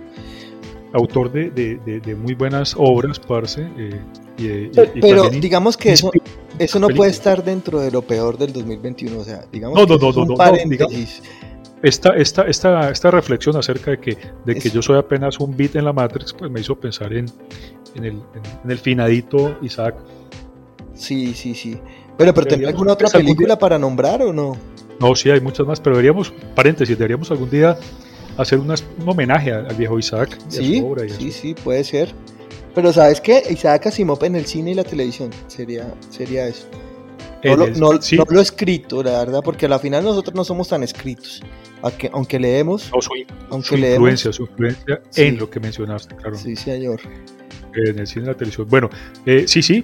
[0.93, 3.61] Autor de, de- de- de muy buenas obras, parce.
[3.77, 3.99] eh,
[4.37, 6.11] y, y- y Pero digamos que eso,
[6.59, 6.95] eso no película.
[6.97, 9.19] puede estar dentro de lo peor del 2021.
[9.19, 11.23] O sea, digamos No, que no, eso no, es no, un no, no, paréntesis.
[11.81, 15.55] esta, esta, esta, esta reflexión acerca de que, de que Es- yo soy apenas un
[15.55, 17.25] bit en la Matrix, pues me hizo pensar en,
[17.95, 19.95] en, el, en, en el finadito Isaac.
[20.93, 21.79] Sí, sí, sí.
[22.17, 24.55] Pero, pero ¿tenés Deberíamos alguna otra algún película para nombrar o no?
[24.99, 27.75] No, sí, hay muchas más, pero deberíamos, paréntesis, deberíamos algún día
[28.37, 31.05] hacer unas- un homenaje al, al viejo Isaac y a Sí, su obra.
[31.05, 32.13] y a sí, su- sí, puede ser.
[32.73, 33.43] Pero ¿sabes qué?
[33.49, 36.67] Isaac Asimov en el cine y la televisión sería, sería eso.
[37.43, 40.43] No lo, no- sí, no lo escrito, la verdad, porque a la final nosotros no
[40.43, 41.41] somos tan escritos.
[41.81, 43.09] Aunque, aunque leemos, no, su,
[43.49, 43.95] aunque su leemos.
[43.97, 45.23] influencia, su influencia Sí.
[45.23, 46.99] en lo que mencionaste, claro, Sí, señor.
[47.73, 48.67] en el cine y la televisión.
[48.69, 48.89] Bueno,
[49.25, 49.83] eh, sí, sí,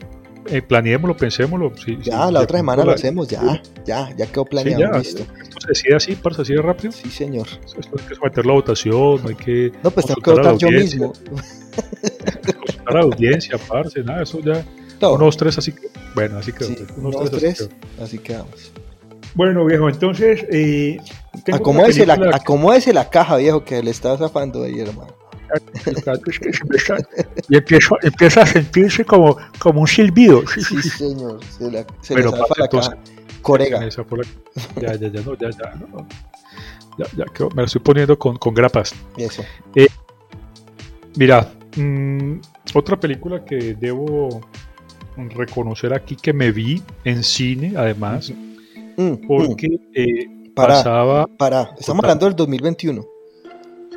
[0.50, 1.72] eh, planeémoslo, pensémoslo.
[1.78, 4.94] sí, Ya, sí, la otra semana lo la- hacemos, ya, ya, ya quedó Sí, planeado,
[4.94, 5.24] ya, listo.
[5.42, 6.92] esto se decide así, parce, así de rápido.
[6.92, 7.48] Sí, señor.
[7.66, 10.44] Esto hay que someterlo a votación, no hay que No, pues tengo que consultar a
[10.44, 11.14] la votar yo audiencia, mismo.
[12.60, 14.66] consultar a la audiencia, parce, nada, eso ya.
[15.02, 15.88] No, Unos tres así que.
[16.16, 16.64] Bueno, así que.
[16.64, 18.72] sí, unos unos tres, tres, así que- así quedamos.
[19.36, 20.44] Bueno, viejo, entonces.
[20.52, 20.98] Eh,
[21.54, 25.14] Acomódese la, película acomódese la caja, viejo, que le está zafando ahí, hermano.
[26.24, 26.52] Que se
[27.50, 30.44] y empiezo, empieza a sentirse como, como un silbido.
[30.48, 31.40] Sí, señor.
[31.58, 32.96] Se, la, se zafa parce, la entonces-.
[33.42, 33.86] Corega.
[33.86, 35.76] Esa fue la- Ya, ya, ya, no, ya, ya.
[35.76, 36.08] no.
[36.98, 38.94] Ya, ya, me la estoy poniendo con, con grapas.
[39.18, 39.44] Eso.
[41.16, 42.34] Mira, mm,
[42.74, 44.42] otra película que debo
[45.16, 48.32] reconocer aquí que me vi en cine, además,
[48.98, 51.28] Mm, mm, porque eh, Para, pasaba.
[51.38, 51.70] para.
[51.80, 53.06] Estamos hablando del 2021.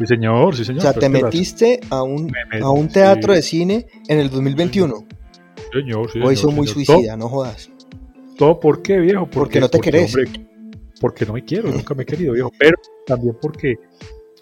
[0.00, 0.78] Sí, señor, sí, señor.
[0.78, 5.06] O sea, te metiste a un, me a un teatro de cine en el 2021.
[5.74, 6.86] Señor, sí, Hoy son muy señor.
[6.86, 7.70] suicida, no jodas.
[8.38, 9.28] ¿Todo, por qué, viejo?
[9.28, 10.14] Porque no te querés.
[10.16, 10.46] hombre,
[11.02, 12.50] porque no me quiero, nunca me he querido, viejo.
[12.58, 13.74] Pero también porque,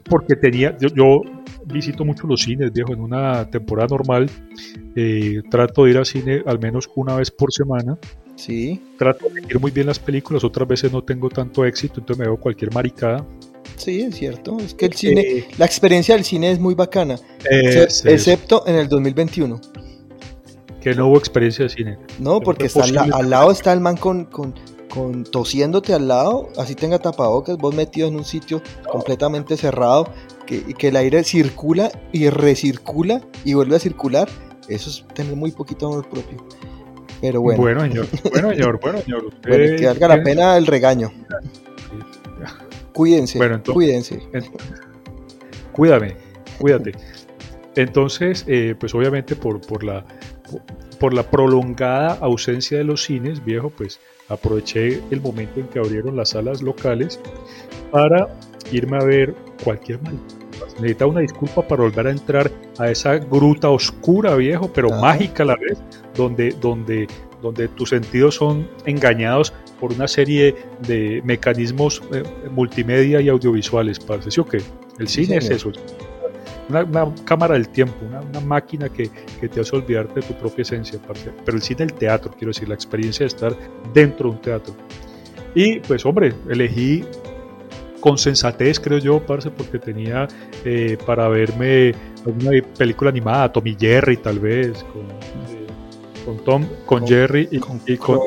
[0.09, 0.77] porque tenía.
[0.79, 1.23] Yo, yo
[1.67, 2.93] visito mucho los cines, viejo.
[2.93, 4.31] En una temporada normal,
[4.95, 7.99] eh, trato de ir al cine al menos una vez por semana.
[8.39, 12.21] Sí, trato de elegir muy bien las películas, otras veces no tengo tanto éxito, entonces
[12.21, 13.27] me veo cualquier maricada.
[13.77, 14.57] sí, es cierto.
[14.61, 17.17] Es que el cine, Eh, la experiencia del cine es muy bacana.
[17.51, 19.61] eh, excepto en el 2021.
[20.81, 21.99] que no hubo experiencia de cine.
[22.21, 24.55] No, porque está al, lado está el man con, con,
[24.89, 30.09] con tosiéndote al lado, así tenga tapabocas, vos metido en un sitio completamente cerrado,
[30.47, 34.29] que, que el aire circula y recircula y vuelve a circular.
[34.69, 36.39] Eso es tener muy poquito amor propio.
[37.21, 39.25] Pero bueno, Bueno, señor, bueno, señor, bueno, señor.
[39.27, 41.11] usted bueno, que valga la pena el regaño.
[42.93, 44.21] Cuídense, Bueno, entonces- cuídense.
[45.73, 46.17] Cuídame,
[46.59, 46.93] cuídate.
[47.77, 50.05] Entonces, eh, pues obviamente por, por, la,
[50.99, 56.17] por la prolongada ausencia de los cines, viejo, pues aproveché el momento en que abrieron
[56.17, 57.21] las salas locales
[57.93, 58.29] para
[58.73, 60.01] irme a ver cualquier
[60.59, 60.69] mal.
[60.81, 65.47] Necesitaba una disculpa para volver a entrar a esa gruta oscura, viejo, pero mágica a
[65.47, 65.79] la vez,
[66.15, 67.07] donde, donde,
[67.43, 70.55] donde tus sentidos son engañados por una serie
[70.87, 74.31] de mecanismos eh, multimedia y audiovisuales, parce.
[74.31, 74.59] ¿Sí o qué?
[74.99, 75.71] El cine es eso.
[76.69, 79.09] una, cámara del tiempo, una, máquina que,
[79.49, 80.99] te hace olvidarte de tu propia esencia,
[81.45, 83.57] pero el cine, el teatro, quiero decir, la experiencia de estar
[83.95, 84.75] dentro de un teatro.
[85.55, 87.05] Y pues hombre, elegí
[88.01, 90.29] con sensatez, creo yo, parce, porque tenía
[90.65, 95.67] eh, para verme alguna película animada, Tommy Jerry tal vez, con, eh,
[96.25, 98.21] con Tom, con, Jerry y con, y, con,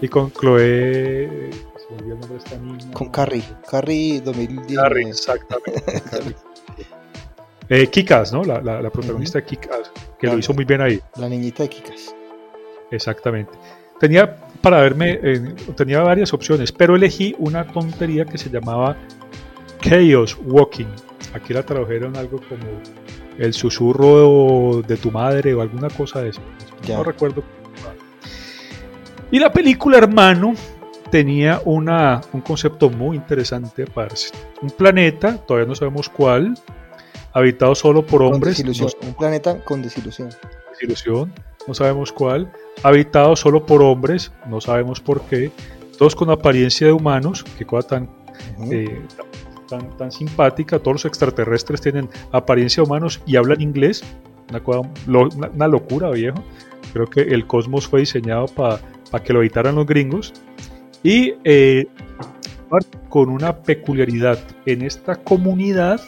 [0.00, 1.50] y, con Chloe.
[2.92, 4.78] Con Carrie, Carrie 2010.
[4.78, 6.02] Carrie, exactamente.
[7.68, 8.42] eh, Kikas, ¿no?
[8.42, 11.00] La, la, protagonista de Kikas, que lo hizo muy bien ahí.
[11.16, 12.14] La niñita de Kikas.
[12.90, 13.52] Exactamente.
[14.00, 15.20] Tenía para verme,
[15.76, 18.96] tenía varias opciones, pero elegí una tontería que se llamaba
[19.80, 20.88] Chaos Walking.
[21.34, 22.64] Aquí la tradujeron algo como
[23.38, 26.40] el susurro de tu madre o alguna cosa de eso.
[26.88, 27.44] No recuerdo.
[29.30, 30.54] Y la película Hermano
[31.12, 34.32] tenía una, un concepto muy interesante, parce.
[34.62, 36.58] Un planeta, todavía no sabemos cuál,
[37.32, 38.58] habitado solo por hombres.
[39.00, 40.30] un planeta con desilusión.
[40.72, 41.32] Desilusión,
[41.68, 42.50] no sabemos cuál,
[42.82, 45.50] habitado solo por hombres, no sabemos por qué,
[45.98, 48.08] todos con apariencia de humanos, qué cosa tan,
[48.70, 49.00] eh,
[49.68, 54.04] tan, tan, simpática, todos los extraterrestres tienen apariencia de humanos y hablan inglés,
[54.50, 56.42] una, una, locura viejo,
[56.92, 58.80] creo que el cosmos fue diseñado para
[59.24, 60.32] que lo habitaran los gringos,
[61.02, 61.86] y eh,
[63.08, 66.00] con una peculiaridad en esta comunidad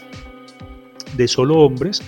[1.16, 2.02] de solo hombres,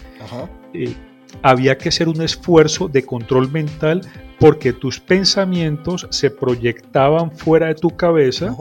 [0.74, 0.94] eh,
[1.42, 4.02] había que hacer un esfuerzo de control mental
[4.38, 8.54] porque tus pensamientos se proyectaban fuera de tu cabeza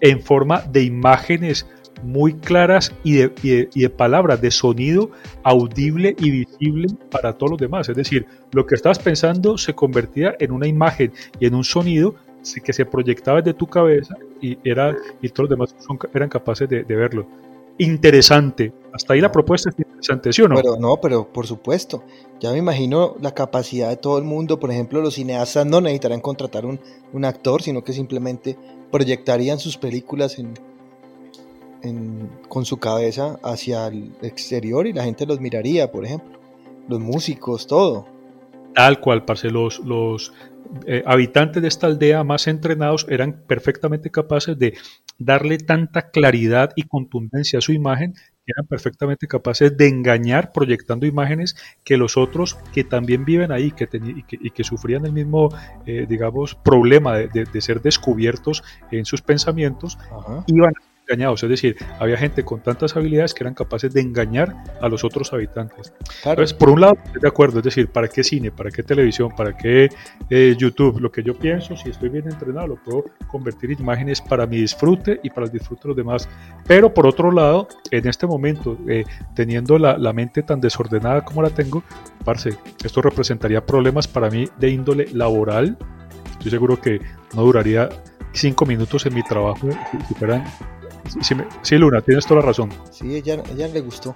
[0.00, 1.66] en forma de imágenes
[2.02, 5.10] muy claras y de, palabras, de sonido
[5.44, 7.88] audible y visible para todos los demás.
[7.88, 12.16] Es decir, lo que estabas pensando se convertía en una imagen y en un sonido
[12.64, 15.76] que se proyectaba desde tu cabeza y, era, y todos los demás
[16.12, 17.26] eran capaces de verlo
[17.78, 18.72] interesante.
[18.92, 20.56] Hasta ahí la propuesta es interesante, ¿sí o no?
[20.56, 22.02] Pero no, pero por supuesto.
[22.40, 24.60] Ya me imagino la capacidad de todo el mundo.
[24.60, 26.78] Por ejemplo, los cineastas no necesitarán contratar un,
[27.12, 28.58] un actor, sino que simplemente
[28.90, 30.54] proyectarían sus películas en,
[32.48, 36.38] con su cabeza hacia el exterior y la gente los miraría, por ejemplo.
[36.88, 38.06] Los músicos, todo.
[38.74, 40.32] Tal cual, parce, los, los
[40.86, 44.76] eh, habitantes de esta aldea más entrenados eran perfectamente capaces de
[45.18, 51.06] darle tanta claridad y contundencia a su imagen que eran perfectamente capaces de engañar proyectando
[51.06, 55.50] imágenes que los otros que también viven ahí que y, que, sufrían el mismo,
[55.86, 59.98] eh, digamos, problema de, ser descubiertos en sus pensamientos,
[60.48, 64.54] iban a engañados, es decir, había gente con tantas habilidades que eran capaces de engañar
[64.80, 65.92] a los otros habitantes.
[66.24, 68.50] Entonces, por un lado, de acuerdo, es decir, ¿para qué cine?
[68.50, 69.30] ¿Para qué televisión?
[69.36, 69.88] ¿Para qué
[70.30, 71.00] eh, YouTube?
[71.00, 74.58] Lo que yo pienso, si estoy bien entrenado, lo puedo convertir en imágenes para mi
[74.58, 76.28] disfrute y para el disfrute de los demás.
[76.66, 81.42] Pero por otro lado, en este momento, eh, teniendo la, la, mente tan desordenada como
[81.42, 81.82] la tengo,
[82.24, 85.76] parce, esto representaría problemas para mí de índole laboral.
[86.32, 87.00] Estoy seguro que
[87.34, 87.88] no duraría
[88.32, 89.68] cinco minutos en mi trabajo
[90.08, 90.44] si fueran
[91.62, 92.70] Sí, Luna, tienes toda la razón.
[92.90, 94.14] Sí, ella, ella le gustó.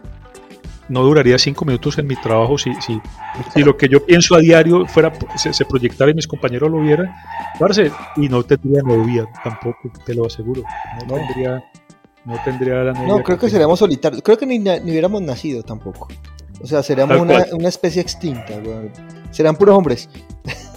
[0.88, 3.00] No duraría cinco minutos en mi trabajo si, si,
[3.54, 7.12] si lo que yo pienso a diario fuera se, proyectara y mis compañeros lo vieran.
[7.58, 10.62] Parce, y no tendría novia tampoco, te lo aseguro.
[11.08, 11.64] No, tendría,
[12.24, 13.08] no tendría la novia.
[13.08, 14.22] No, creo que, seríamos solitarios.
[14.22, 16.08] Creo que ni, ni, hubiéramos nacido tampoco.
[16.62, 18.54] O sea, seríamos una, una, especie extinta.
[19.30, 20.08] Serán puros hombres.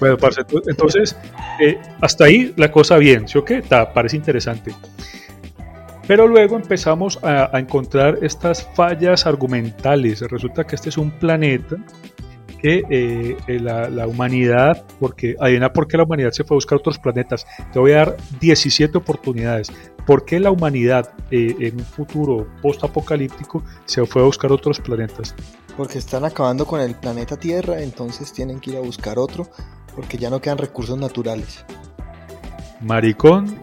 [0.00, 1.16] Bueno, parce, entonces,
[1.60, 3.62] eh, hasta ahí la cosa bien, ¿sí o qué?
[3.94, 4.74] parece interesante.
[6.06, 10.22] Pero luego empezamos a, encontrar estas fallas argumentales.
[10.22, 11.76] Resulta que este es un planeta
[12.60, 16.78] que eh, eh, la, humanidad, porque adivina por qué la humanidad se fue a buscar
[16.78, 17.46] otros planetas.
[17.72, 19.72] Te voy a dar 17 oportunidades.
[20.04, 25.34] ¿Por qué la humanidad en un futuro post-apocalíptico se fue a buscar otros planetas?
[25.76, 29.48] Porque están acabando con el planeta Tierra, entonces tienen que ir a buscar otro,
[29.94, 31.64] porque ya no quedan recursos naturales.
[32.82, 33.58] Maricón,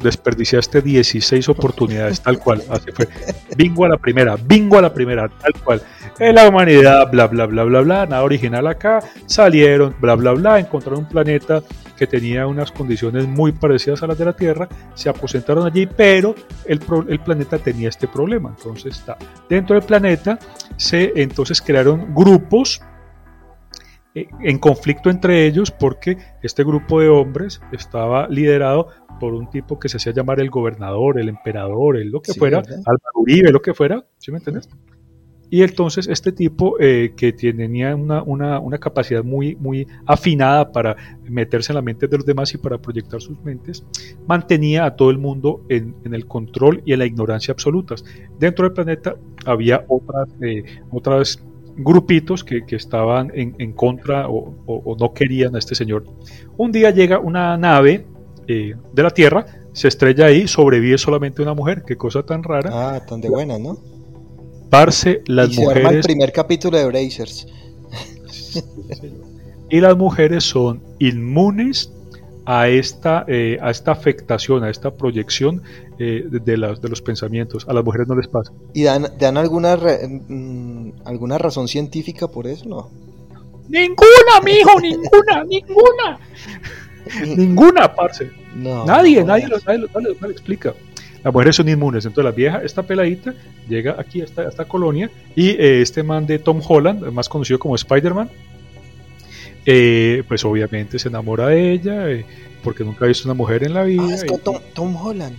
[0.00, 3.08] desperdiciaste 16 oportunidades, tal cual, así fue.
[3.56, 5.82] Bingo a la primera, bingo a la primera, tal cual.
[6.18, 10.58] En la humanidad, bla, bla, bla, bla, bla, nada original acá, salieron, bla, bla, bla,
[10.58, 11.62] encontraron un planeta
[11.96, 16.34] que tenía unas condiciones muy parecidas a las de la Tierra, se aposentaron allí, pero
[16.64, 18.54] el, el planeta tenía este problema.
[18.56, 19.16] Entonces, está
[19.48, 20.38] dentro del planeta
[20.76, 22.80] se entonces crearon grupos
[24.14, 28.88] en conflicto entre ellos porque este grupo de hombres estaba liderado
[29.18, 32.58] por un tipo que se hacía llamar el gobernador, el emperador, el lo que fuera,
[32.58, 34.68] Álvaro Uribe, lo que fuera, ¿sí me entiendes?
[35.48, 40.96] Y entonces este tipo eh, que tenía una, una, una, capacidad muy, muy afinada para
[41.24, 43.86] meterse en la mente de los demás y para proyectar sus mentes,
[44.26, 48.02] mantenía a todo el mundo en, en el control y en la ignorancia absolutas.
[48.38, 51.44] Dentro del planeta había otras, eh, otras
[51.76, 56.04] grupitos que, que estaban en, en contra o, o, no querían a este señor.
[56.56, 58.06] Un día llega una nave
[58.48, 62.70] eh, de la Tierra, se estrella ahí, sobrevive solamente una mujer, qué cosa tan rara.
[62.72, 63.78] Ah, tan de buena, ¿no?
[64.70, 65.84] Parce, las y se mujeres...
[65.84, 67.46] Arma el primer capítulo de Brazers.
[69.70, 71.92] y las mujeres son inmunes
[72.44, 75.62] a esta, eh, a esta afectación, a esta proyección
[75.98, 77.66] eh, de, las, de, los pensamientos.
[77.68, 78.52] A las mujeres no les pasa.
[78.74, 82.68] ¿Y dan, dan alguna, re, mmm, alguna razón científica por eso?
[82.68, 82.90] No.
[83.68, 86.18] Ninguna, mijo, ninguna, ninguna.
[87.36, 88.30] ninguna, parce.
[88.54, 90.74] No, nadie, no, nadie, lo, nadie, lo, nadie, lo, explica.
[91.22, 92.04] Las mujeres son inmunes.
[92.04, 93.34] Entonces la vieja, esta peladita,
[93.68, 97.28] llega aquí a esta, a esta colonia y eh, este man de Tom Holland, más
[97.28, 98.28] conocido como Spider-Man,
[99.66, 102.24] eh, pues obviamente se enamora de ella eh,
[102.62, 104.02] porque nunca ha visto una mujer en la vida.
[104.08, 105.36] Ah, es que Tom, Tom, Holland.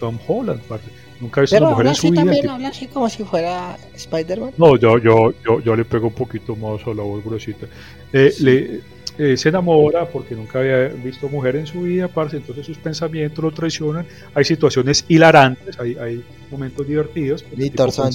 [0.00, 0.86] Tom Holland, parce.
[1.20, 2.24] Nunca ha visto una mujer en su vida.
[2.24, 4.54] también habla así como si fuera Spider-Man?
[4.58, 7.66] No, yo, yo, yo, yo le pego un poquito más a la voz gruesita.
[8.12, 8.44] Eh, sí.
[8.44, 8.80] le,
[9.18, 13.44] eh, se enamora porque nunca había visto mujer en su vida, parce, entonces sus pensamientos
[13.44, 14.06] lo traicionan.
[14.34, 17.44] Hay situaciones hilarantes, hay, hay momentos divertidos.
[17.56, 18.12] Y Tarzan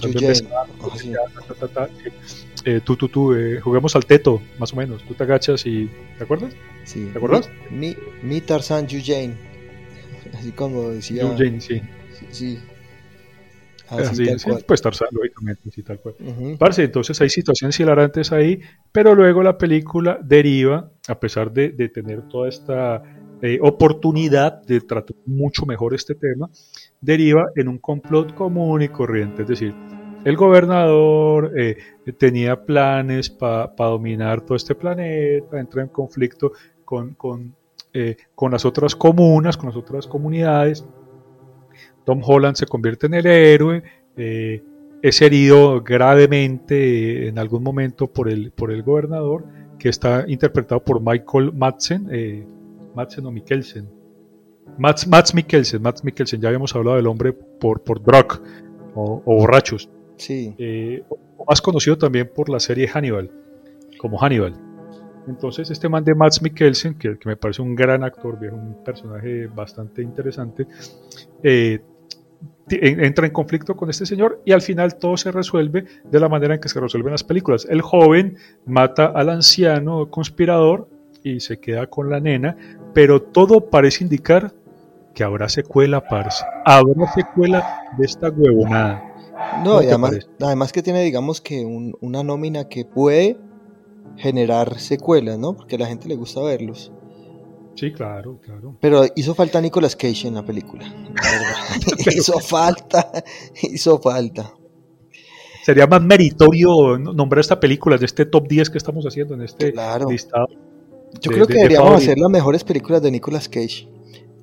[2.65, 5.03] eh, tú, tú, tú, eh, juguemos al teto, más o menos.
[5.03, 5.89] Tú te agachas y.
[6.17, 6.53] ¿Te acuerdas?
[6.83, 7.07] Sí.
[7.13, 7.49] ¿Te acuerdas?
[7.69, 9.35] Mi, mi Tarzan Eugene.
[10.37, 11.21] Así como decía.
[11.21, 11.81] Eugene, sí.
[12.19, 12.25] Sí.
[12.31, 12.59] sí.
[13.89, 16.15] Así, así sí, pues Tarzán, lógicamente, sí, tal cual.
[16.19, 16.57] Uh -huh.
[16.57, 18.59] Parce, entonces hay situaciones hilarantes ahí,
[18.91, 23.01] pero luego la película deriva, a pesar de, de tener toda esta
[23.41, 26.49] eh, oportunidad de tratar mucho mejor este tema,
[26.99, 29.75] deriva en un complot común y corriente, es decir,
[30.25, 31.77] el gobernador eh,
[32.17, 36.51] tenía planes para pa dominar todo este planeta, entra en conflicto
[36.83, 37.55] con, con,
[37.93, 40.83] eh, con las otras comunas, con las otras comunidades,
[42.07, 43.83] Tom Holland se convierte en el héroe,
[44.15, 44.63] eh,
[45.01, 49.43] es herido gravemente en algún momento por el, por el gobernador,
[49.77, 52.47] que está interpretado por Michael Madsen, eh,
[52.95, 53.89] Madsen o Mikkelsen.
[54.77, 58.41] Mats Mikkelsen, Mats Mikkelsen, ya habíamos hablado del hombre por, por drug
[58.95, 59.89] o, o borrachos.
[60.15, 60.55] Sí.
[60.57, 61.03] Eh,
[61.45, 63.29] más conocido también por la serie Hannibal,
[63.97, 64.53] como Hannibal.
[65.27, 69.47] Entonces, este man de Mats Mikkelsen, que, que me parece un gran actor, un personaje
[69.47, 70.65] bastante interesante,
[71.43, 71.81] eh,
[72.69, 76.55] entra en conflicto con este señor y al final todo se resuelve de la manera
[76.55, 77.65] en que se resuelven las películas.
[77.69, 80.89] El joven mata al anciano conspirador
[81.23, 82.57] y se queda con la nena,
[82.93, 84.53] pero todo parece indicar
[85.13, 86.45] que habrá secuela, parce.
[86.65, 89.03] Habrá secuela de esta huevonada.
[89.63, 93.37] No, ¿No y además, además, que tiene, digamos, que un, una nómina que puede
[94.17, 95.55] generar secuelas, ¿no?
[95.55, 96.91] Porque a la gente le gusta verlos.
[97.77, 98.75] Sí, claro, claro.
[98.81, 100.83] Pero hizo falta Nicolas Cage en la película.
[102.15, 103.23] hizo falta,
[103.61, 104.51] hizo falta.
[105.63, 109.71] Sería más meritorio nombrar esta película de este top 10 que estamos haciendo en este
[109.73, 110.09] claro.
[110.09, 110.47] listado.
[111.21, 113.87] Yo de, creo que de, deberíamos de hacer las mejores películas de Nicolas Cage.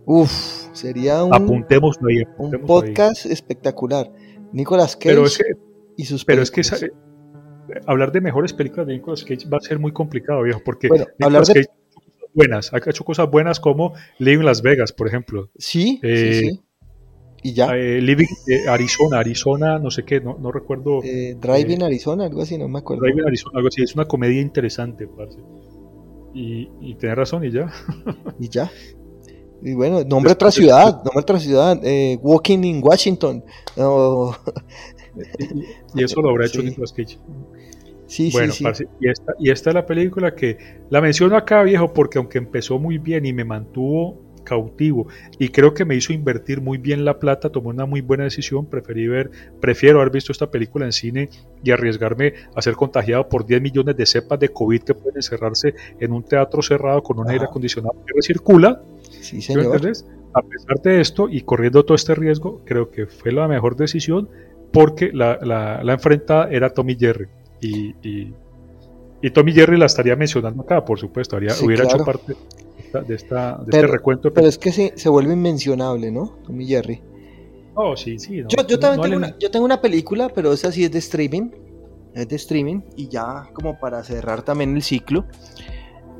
[0.06, 0.30] Uf,
[0.72, 3.32] sería un, apuntemos ahí, apuntemos un podcast ahí.
[3.32, 4.12] espectacular.
[4.52, 5.44] Nicolas Cage pero es que,
[5.96, 6.72] y sus Pero películas.
[6.72, 10.60] es que hablar de mejores películas de Nicolas Cage va a ser muy complicado, viejo,
[10.64, 11.54] porque bueno, Nicolas hablar de...
[11.54, 11.83] Cage
[12.34, 15.50] buenas, ha hecho cosas buenas como Living Las Vegas, por ejemplo.
[15.56, 16.60] Sí, eh, sí, sí.
[17.42, 17.76] Y ya.
[17.76, 21.00] Eh, Living eh, Arizona, Arizona, no sé qué, no, no recuerdo.
[21.02, 23.02] Driving Arizona, algo así, no me acuerdo.
[23.02, 25.38] Driving Arizona, algo así, es una comedia interesante, parce.
[26.34, 27.72] Y, y tenés razón, y ya.
[28.40, 28.70] y ya.
[29.64, 33.44] Y bueno, nombre otra ciudad, nombre otra ciudad, eh, Walking in Washington.
[33.76, 34.36] No.
[35.94, 36.66] y, eso lo habrá hecho sí.
[36.66, 37.18] Nicolas Cage.
[38.14, 38.64] Sí, bueno, sí, sí.
[38.64, 40.56] Parce, y, esta, y esta es la película que
[40.88, 45.74] la menciono acá, viejo, porque aunque empezó muy bien y me mantuvo cautivo y creo
[45.74, 49.32] que me hizo invertir muy bien la plata, tomé una muy buena decisión, preferí ver,
[49.60, 51.28] prefiero haber visto esta película en cine
[51.64, 55.74] y arriesgarme a ser contagiado por 10 millones de cepas de COVID que pueden encerrarse
[55.98, 57.32] en un teatro cerrado con un ah.
[57.32, 58.80] aire acondicionado que recircula.
[59.10, 59.74] Sí, señor.
[60.36, 64.28] A pesar de esto y corriendo todo este riesgo, creo que fue la mejor decisión
[64.72, 67.26] porque la, la, la enfrentada era Tommy Jerry.
[67.64, 68.34] Y, y,
[69.22, 71.96] y, Tommy Jerry la estaría mencionando acá, por supuesto, haría, sí, hubiera claro.
[71.96, 74.32] hecho parte de, esta, de, esta, de pero, este recuento.
[74.32, 76.36] Pero es que se, se, vuelve inmencionable, ¿no?
[76.46, 77.00] Tommy Jerry.
[77.74, 78.42] Oh, sí, sí.
[78.42, 80.98] No, yo, también no tengo, una, yo tengo una película, pero esa sí es de
[80.98, 81.50] streaming.
[82.14, 82.82] Es de streaming.
[82.96, 85.24] Y ya como para cerrar también el ciclo.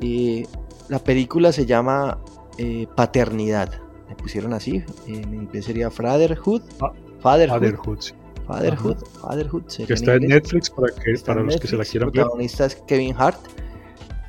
[0.01, 0.45] Eh,
[0.89, 2.19] la película se llama
[2.57, 3.71] eh, Paternidad.
[4.09, 4.83] Me pusieron así.
[5.07, 6.63] En inglés sería Fatherhood.
[6.81, 7.59] Ah, Fatherhood.
[7.59, 8.13] Fatherhood sí.
[8.47, 12.19] Fatherhood, Fatherhood que está en Netflix para, que, para los que se la quieran ver.
[12.19, 13.39] El protagonista es Kevin Hart.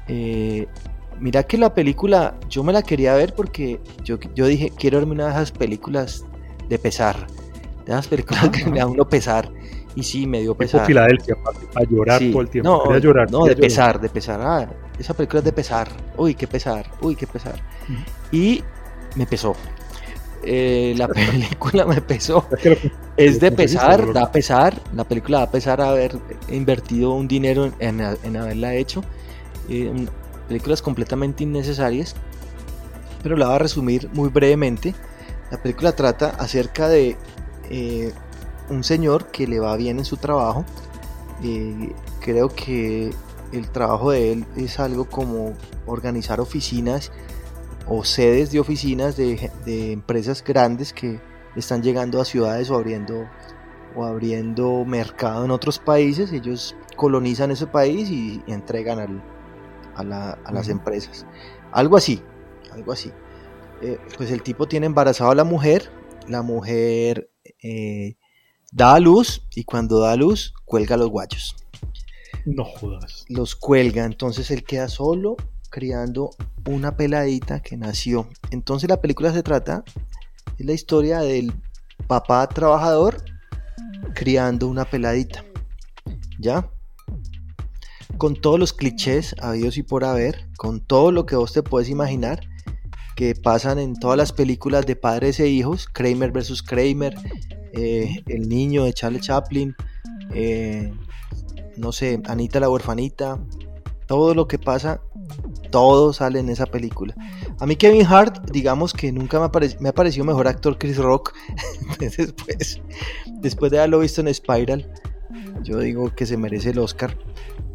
[0.09, 0.67] Eh,
[1.21, 5.12] mira que la película, yo me la quería ver porque yo, yo dije, quiero verme
[5.12, 6.25] una de esas películas
[6.69, 7.27] de pesar,
[7.85, 9.51] de esas películas que me da uno pesar.
[9.95, 10.83] Y sí, me dio pesar.
[10.83, 11.37] Tipo Filadelfia,
[11.75, 12.85] a llorar todo el tiempo.
[12.87, 14.41] No, llorar, no de pesar, de pesar.
[14.43, 15.89] Ah, esa película es de pesar.
[16.19, 17.62] Uy, qué pesar, uy, qué pesar.
[18.31, 18.62] Y
[19.14, 19.57] me pesó.
[20.43, 22.47] Eh, la película me pesó.
[23.16, 24.80] Es de pesar, da pesar.
[24.95, 26.18] La película da pesar haber
[26.49, 28.01] invertido un dinero en,
[28.37, 29.03] haberla hecho.
[29.68, 30.07] Eh,
[30.49, 32.14] películas completamente innecesarias.
[33.22, 34.95] Pero la voy a resumir muy brevemente.
[35.51, 37.16] La película trata acerca de
[37.70, 38.12] eh,
[38.68, 40.64] un señor que le va bien en su trabajo.
[42.20, 43.11] creo que
[43.53, 45.55] el trabajo de él es algo como
[45.87, 47.12] organizar oficinas
[47.89, 49.51] o sedes de oficinas de,
[49.93, 51.20] empresas grandes que
[51.55, 53.28] están llegando a ciudades o abriendo
[53.95, 56.32] o abriendo mercado en otros países.
[56.32, 59.22] Ellos colonizan ese país y, entregan
[59.95, 60.05] a,
[60.53, 61.26] las empresas.
[61.72, 62.22] Algo así,
[62.72, 63.12] algo así.
[63.82, 65.91] Eh, pues el tipo tiene embarazada a la mujer,
[66.26, 67.30] la mujer
[67.62, 68.16] eh,
[68.72, 71.57] da a luz y cuando da a luz cuelga los guayos.
[72.45, 73.24] No jodas.
[73.28, 75.37] Los cuelga, entonces él queda solo
[75.67, 76.31] criando
[76.67, 78.29] una peladita que nació.
[78.51, 79.85] Entonces la película se trata,
[80.59, 81.53] es la historia del
[82.07, 83.23] papá trabajador
[84.14, 85.45] criando una peladita.
[86.39, 86.71] ¿Ya?
[88.19, 91.89] Con todos los clichés habidos y por haber, con todo lo que vos te puedes
[91.89, 92.41] imaginar
[93.17, 97.17] que pasan en todas las películas de padres e hijos, Kramer versus Kramer,
[97.73, 99.75] eh, El niño de Charlie Chaplin,
[100.35, 100.93] eh,
[101.79, 103.41] no sé, Anita la huerfanita,
[104.07, 105.01] todo lo que pasa
[105.77, 107.14] todo sale en esa película.
[107.61, 109.45] A mí Kevin Hart, digamos que nunca me,
[109.91, 111.35] ha parecido mejor actor Chris Rock.
[112.01, 112.81] después,
[113.43, 114.91] después de haberlo visto en Spiral,
[115.62, 117.18] yo digo que se merece el Oscar.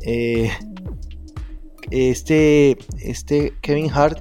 [0.01, 0.49] Eh,
[1.91, 4.17] este, este Kevin Hart,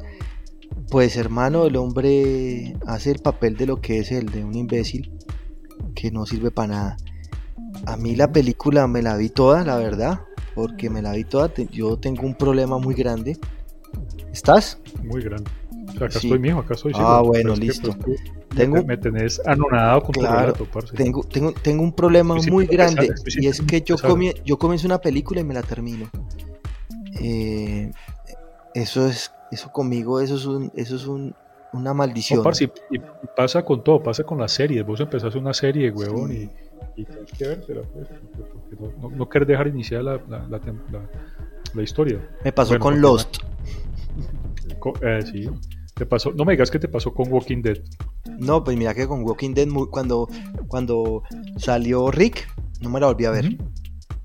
[0.90, 5.10] pues hermano, el hombre hace el papel de lo que es el de un imbécil
[5.94, 6.96] que no sirve para nada.
[7.86, 10.20] A mí la película me la vi toda, la verdad,
[10.54, 11.50] porque me la vi toda.
[11.72, 13.38] Yo tengo un problema muy grande
[14.32, 14.78] ¿Estás?
[15.02, 15.50] Muy grande.
[15.96, 16.92] acá estoy, mijo, acá estoy.
[16.94, 17.92] Ah, bueno, listo.
[17.98, 18.20] Pues,
[18.54, 23.14] tengo, me tenés anonadado con claro, tu relato, tengo, tengo, tengo un problema muy grande
[23.38, 23.96] y es que yo,
[24.44, 26.10] yo comienzo una película y me la termino.
[27.20, 27.92] Eh,
[28.74, 31.34] eso es, eso conmigo, eso es un, eso es un,
[31.72, 32.42] una maldición.
[32.90, 32.98] y,
[33.36, 34.84] pasa con todo, pasa con las series.
[34.84, 36.50] Vos empezás una serie, huevón, y,
[36.96, 40.60] y tienes que vértela, pues, no, no, querés dejar iniciar la, la,
[41.74, 42.18] la, historia.
[42.44, 43.38] Me pasó con Lost.
[45.02, 45.48] Eh, sí.
[45.94, 47.78] Te pasó, no me digas que te pasó con Walking Dead.
[48.38, 50.28] No, pues mira que con Walking Dead cuando,
[50.68, 51.22] cuando
[51.56, 52.48] salió Rick,
[52.80, 53.58] no me la volví a ver.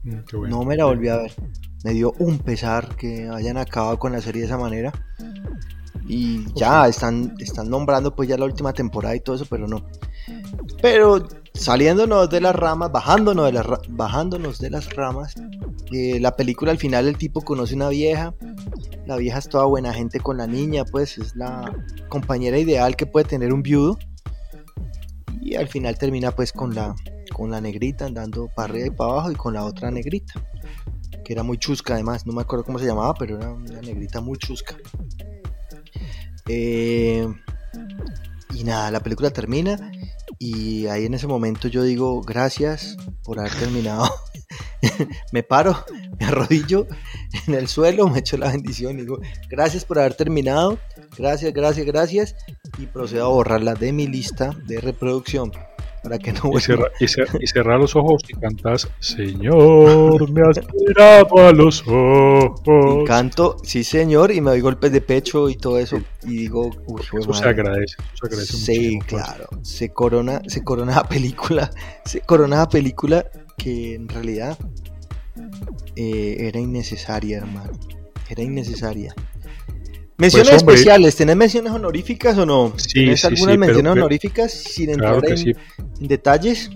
[0.04, 1.34] Mm, no me la volví a ver.
[1.84, 4.93] Me dio un pesar que hayan acabado con la serie de esa manera.
[6.08, 9.86] Y ya están, están nombrando pues ya la última temporada y todo eso, pero no.
[10.82, 15.36] Pero saliéndonos de las ramas, bajándonos de las, bajándonos de las ramas,
[15.92, 18.34] eh, la película al final el tipo conoce una vieja
[19.06, 21.72] la vieja es toda buena gente con la niña, pues es la
[22.10, 24.00] compañera ideal que puede tener un viudo.
[25.42, 26.96] Y al final termina pues con la,
[27.32, 30.34] con la negrita andando para arriba y para abajo y con la otra negrita.
[31.24, 34.22] Que era muy chusca además, no me acuerdo cómo se llamaba, pero era una negrita
[34.22, 34.76] muy chusca.
[36.48, 37.28] Eh,
[38.56, 39.78] y nada, la película termina
[40.40, 44.10] y ahí en ese momento yo digo gracias por haber terminado.
[45.32, 45.84] me paro,
[46.20, 46.88] me arrodillo
[47.48, 49.20] en el suelo, me echo la bendición y digo
[49.50, 50.80] gracias por haber terminado,
[51.18, 52.36] gracias, gracias, gracias
[52.78, 55.52] y procedo a borrarla de mi lista de reproducción
[56.06, 56.51] para que no
[56.99, 62.62] y, y, cerrar los ojos y cantas Señor, me has mirado a los ojos.
[63.01, 65.99] Y canto, sí señor, y me doy golpes de pecho y todo eso.
[66.22, 69.47] Y digo, uy, eso se agradece, se agradece Sí, claro.
[69.64, 71.72] Se corona, se corona la película,
[72.06, 73.26] se corona la película
[73.58, 74.56] que en realidad
[75.95, 77.72] eh, era innecesaria, hermano.
[78.30, 79.16] Era innecesaria.
[80.18, 82.74] Menciones pues, especiales, ¿tenés menciones honoríficas o no?
[82.78, 86.70] Sí, ¿Tenés algunas menciones honoríficas sin entrar en, detalles?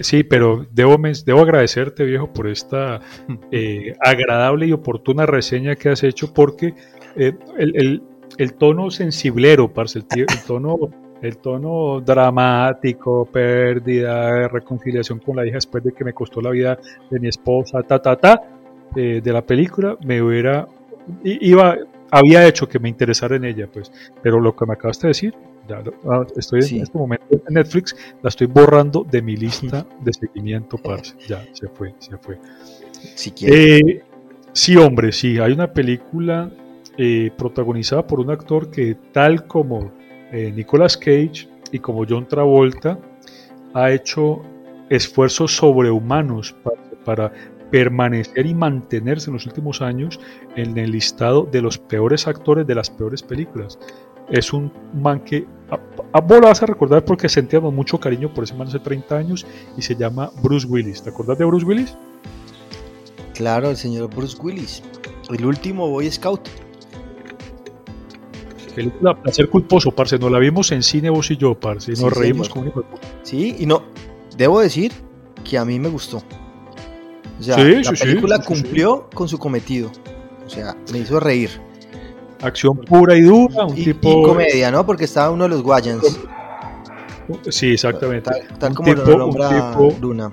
[0.00, 3.00] sí, pero debo, debo agradecerte, viejo, por esta
[3.50, 6.74] eh, agradable y oportuna reseña que has hecho, porque
[7.16, 8.02] eh, el,
[8.38, 10.76] el, tono sensiblero, parce, el, tono,
[11.22, 16.78] el tono dramático, pérdida, reconciliación con la hija después de que me costó la vida
[17.10, 18.40] de mi esposa, ta, ta, ta,
[18.94, 20.68] eh, de la película, me hubiera,
[21.24, 21.76] iba,
[22.10, 23.92] había hecho que me interesara en ella, pues.
[24.22, 25.34] Pero lo que me acabaste de decir,
[25.68, 30.12] Ya, ah, estoy en este momento en Netflix, la estoy borrando de mi lista de
[30.12, 31.14] seguimiento, parce.
[31.26, 32.38] Ya, se fue, se fue.
[33.14, 34.02] Si eh,
[34.52, 35.38] sí, hombre, sí.
[35.38, 36.50] Hay una película
[36.98, 39.92] eh, protagonizada por un actor que, tal como
[40.32, 42.98] eh, Nicolas Cage y como John Travolta,
[43.74, 44.42] ha hecho
[44.88, 46.54] esfuerzos sobrehumanos
[47.04, 47.32] para,
[47.70, 50.20] permanecer y mantenerse en los últimos años
[50.56, 53.78] en el listado de los peores actores de las peores películas.
[54.28, 55.46] Es un man que
[56.12, 59.16] a, vos lo vas a recordar porque sentíamos mucho cariño por ese man hace 30
[59.16, 59.46] años
[59.76, 61.02] y se llama Bruce Willis.
[61.02, 61.94] ¿Te acuerdas de Bruce Willis?
[63.34, 64.82] Claro, el señor Bruce Willis.
[65.30, 66.48] El último Boy Scout.
[68.74, 70.18] Película Placer Culposo, parce.
[70.18, 71.92] Nos la vimos en cine vos y yo, parce.
[71.92, 72.84] Y nos reímos como un hijo
[73.22, 73.82] Sí, y no.
[74.36, 74.92] Debo decir
[75.44, 76.22] que a mí me gustó.
[77.38, 79.90] O sea, la película cumplió con su cometido.
[80.46, 81.50] O sea, me hizo reír.
[82.42, 84.08] Acción pura y dura, un tipo.
[84.08, 84.84] Y comedia, ¿no?
[84.84, 86.18] Porque estaba uno de los Guayans.
[87.48, 88.30] Sí, exactamente.
[88.58, 90.32] Tal, como lo nombra Luna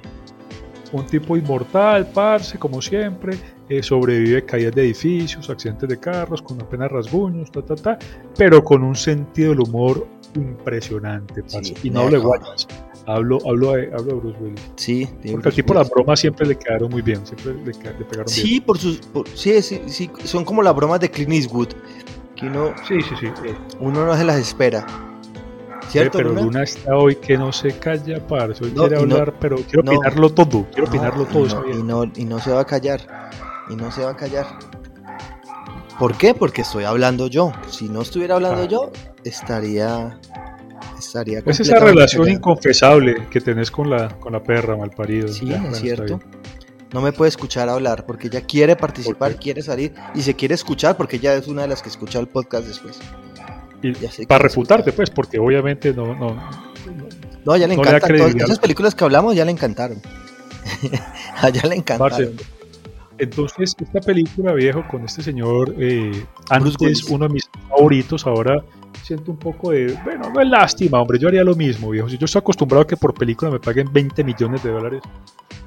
[0.94, 3.36] un tipo inmortal, parce, como siempre,
[3.68, 8.00] eh, sobrevive caídas de edificios, accidentes de carros, con apenas rasguños, ta, ta, ta,
[8.38, 11.74] pero con un sentido del humor impresionante, parce.
[11.84, 12.68] y no de guayas,
[13.06, 14.72] hablo, hablo, de, hablo de Bruce Willis.
[14.76, 18.44] Sí, porque al tipo las bromas siempre le quedaron muy bien, siempre le, pegaron sí,
[18.44, 18.64] bien.
[18.64, 19.02] Por sus,
[19.34, 21.70] sí, sí, sí, son como las bromas de Clint Eastwood,
[22.36, 23.28] que uno, sí, sí, sí.
[23.80, 24.86] uno no se las espera
[26.12, 26.64] pero Luna?
[26.64, 28.64] está hoy que no se calla, parce.
[28.64, 30.66] Hoy quiere hablar, pero quiero opinarlo todo.
[30.72, 31.66] Quiero opinarlo todo.
[31.70, 33.32] Y no, y no se va a callar.
[33.70, 34.48] Y no se va a callar.
[36.00, 36.34] ¿Por qué?
[36.34, 37.52] Porque estoy hablando yo.
[37.70, 38.68] Si no estuviera hablando ah.
[38.68, 38.92] yo,
[39.24, 40.20] estaría.
[41.46, 45.28] Es esa relación inconfesable que tenés con la, con la perra, malparido.
[45.28, 46.20] Sí, es cierto.
[46.94, 50.96] No me puede escuchar hablar porque ella quiere participar, quiere salir y se quiere escuchar
[50.96, 53.00] porque ella es una de las que escucha el podcast después
[54.28, 56.16] para refutarte, pues, porque obviamente no.
[56.16, 56.36] No,
[57.46, 58.16] no ya le encantan.
[58.40, 60.02] esas películas que hablamos ya le encantaron.
[61.54, 62.36] ya le encantaron.
[63.18, 68.64] entonces, esta película, viejo, con este señor, eh, antes uno de mis favoritos, ahora
[69.04, 72.10] siento un poco de, bueno, no es lástima, hombre, yo haría lo mismo, viejo.
[72.10, 75.02] Si yo estoy acostumbrado a que por película me paguen 20 millones de dólares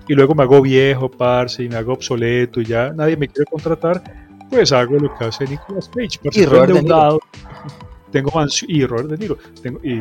[0.08, 3.48] y luego me hago viejo, parce, y me hago obsoleto y ya nadie me quiere
[3.50, 4.02] contratar,
[4.48, 6.46] pues hago lo que hace Nicolas Cage, parce, y
[8.10, 10.00] tengo mansiones, y Robert De Niro, tengo, y,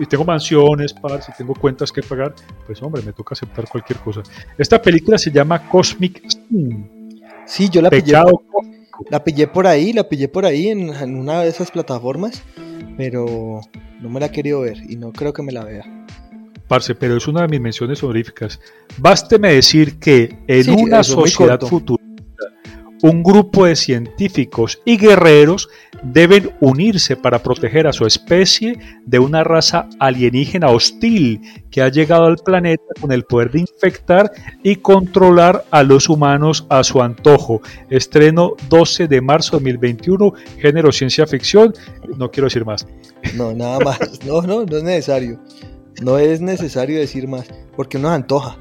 [0.00, 2.34] y tengo mansiones, par, si tengo cuentas que pagar,
[2.66, 4.22] pues hombre, me toca aceptar cualquier cosa.
[4.58, 7.20] Esta película se llama Cosmic Sin.
[7.46, 8.16] Sí, yo la pillé,
[9.10, 12.42] la pillé por ahí, la pillé por ahí en, una de esas plataformas,
[12.96, 13.60] pero
[14.00, 15.84] no me la he querido ver y no creo que me la vea.
[16.68, 18.58] Parce, pero es una de mis menciones honoríficas.
[18.96, 22.01] Básteme decir que en una sociedad futura
[23.02, 25.68] un grupo de científicos y guerreros
[26.02, 31.40] deben unirse para proteger a su especie de una raza alienígena hostil
[31.70, 34.30] que ha llegado al planeta con el poder de infectar
[34.62, 37.60] y controlar a los humanos a su antojo.
[37.90, 41.74] Estreno 12 de marzo de 2021, género ciencia ficción.
[42.16, 42.86] No quiero decir más.
[43.34, 43.98] No, nada más.
[44.24, 45.40] No, no, no es necesario.
[46.00, 47.46] No es necesario decir más,
[47.76, 48.56] porque nos antoja.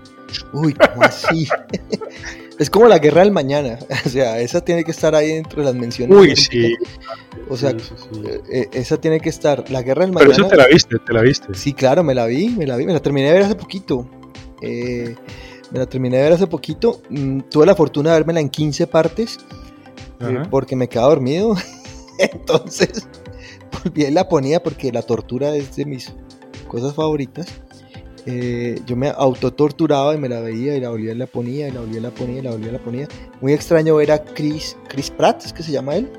[0.54, 1.48] Uy, ¿cómo así?
[2.62, 3.80] Es como la guerra del mañana.
[4.06, 6.16] O sea, esa tiene que estar ahí dentro de las menciones.
[6.16, 6.76] Uy, sí.
[7.50, 9.68] O sea, eh, eh, esa tiene que estar.
[9.72, 10.32] La guerra del mañana.
[10.36, 11.56] Pero esa te la viste, te la viste.
[11.56, 12.86] Sí, claro, me la vi, me la vi.
[12.86, 14.08] Me la terminé de ver hace poquito.
[14.62, 15.16] Eh,
[15.72, 17.02] me la terminé de ver hace poquito.
[17.10, 19.40] Mm, tuve la fortuna de vermela en 15 partes.
[20.52, 21.56] porque me quedaba dormido.
[22.20, 23.08] Entonces,
[23.84, 26.14] volví y la ponía porque la tortura es de mis
[26.68, 27.48] cosas favoritas.
[28.26, 31.72] Eh, yo me autotorturaba y me la veía y la volvía y la ponía y
[31.72, 33.08] la volvía y la ponía y la volvía y la ponía.
[33.42, 36.10] Muy extraño ver a Chris, Chris Pratt, ¿es que se llama él?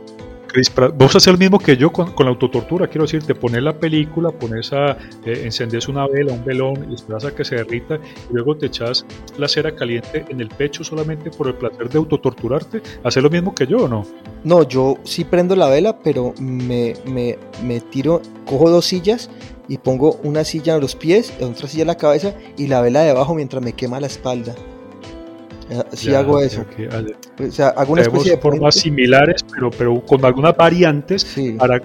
[0.53, 0.94] Chris Pratt.
[0.96, 4.72] Vos haces lo mismo que yo con, la autotortura, quiero decirte, poner la película, pones
[4.72, 7.98] a, eh, encendes una vela, un velón y esperas a que se derrita
[8.30, 9.07] y luego te echas
[9.38, 12.82] la cera caliente en el pecho solamente por el placer de autotorturarte.
[13.03, 14.05] ¿Haces lo mismo que yo o no?
[14.44, 19.30] No, yo sí prendo la vela, pero me, me, me tiro, cojo dos sillas
[19.68, 23.02] y pongo una silla a los pies, otra silla a la cabeza y la vela
[23.02, 24.54] debajo mientras me quema la espalda.
[25.92, 26.64] Si hago eso.
[27.38, 31.80] O sea, hago una especie de formas similares, pero, pero con algunas variantes para,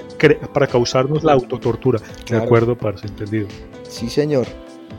[0.53, 1.99] para causarnos la autotortura.
[2.30, 3.47] De acuerdo, para ser entendido.
[3.88, 4.47] Sí, señor.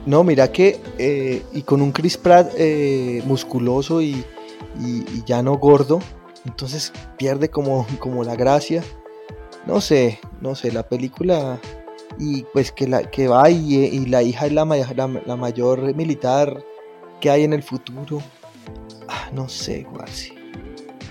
[0.07, 4.25] No, mira que, eh, y con un Chris Pratt eh, musculoso y,
[4.81, 6.01] y, ya no gordo,
[6.47, 8.83] entonces pierde como, como la gracia.
[9.67, 11.61] No sé, no sé, la película
[12.19, 16.63] y pues que, la, que va y, y la hija es la, la, mayor militar
[17.21, 18.21] que hay en el futuro.
[19.09, 20.33] Ah, no sé, Guarci.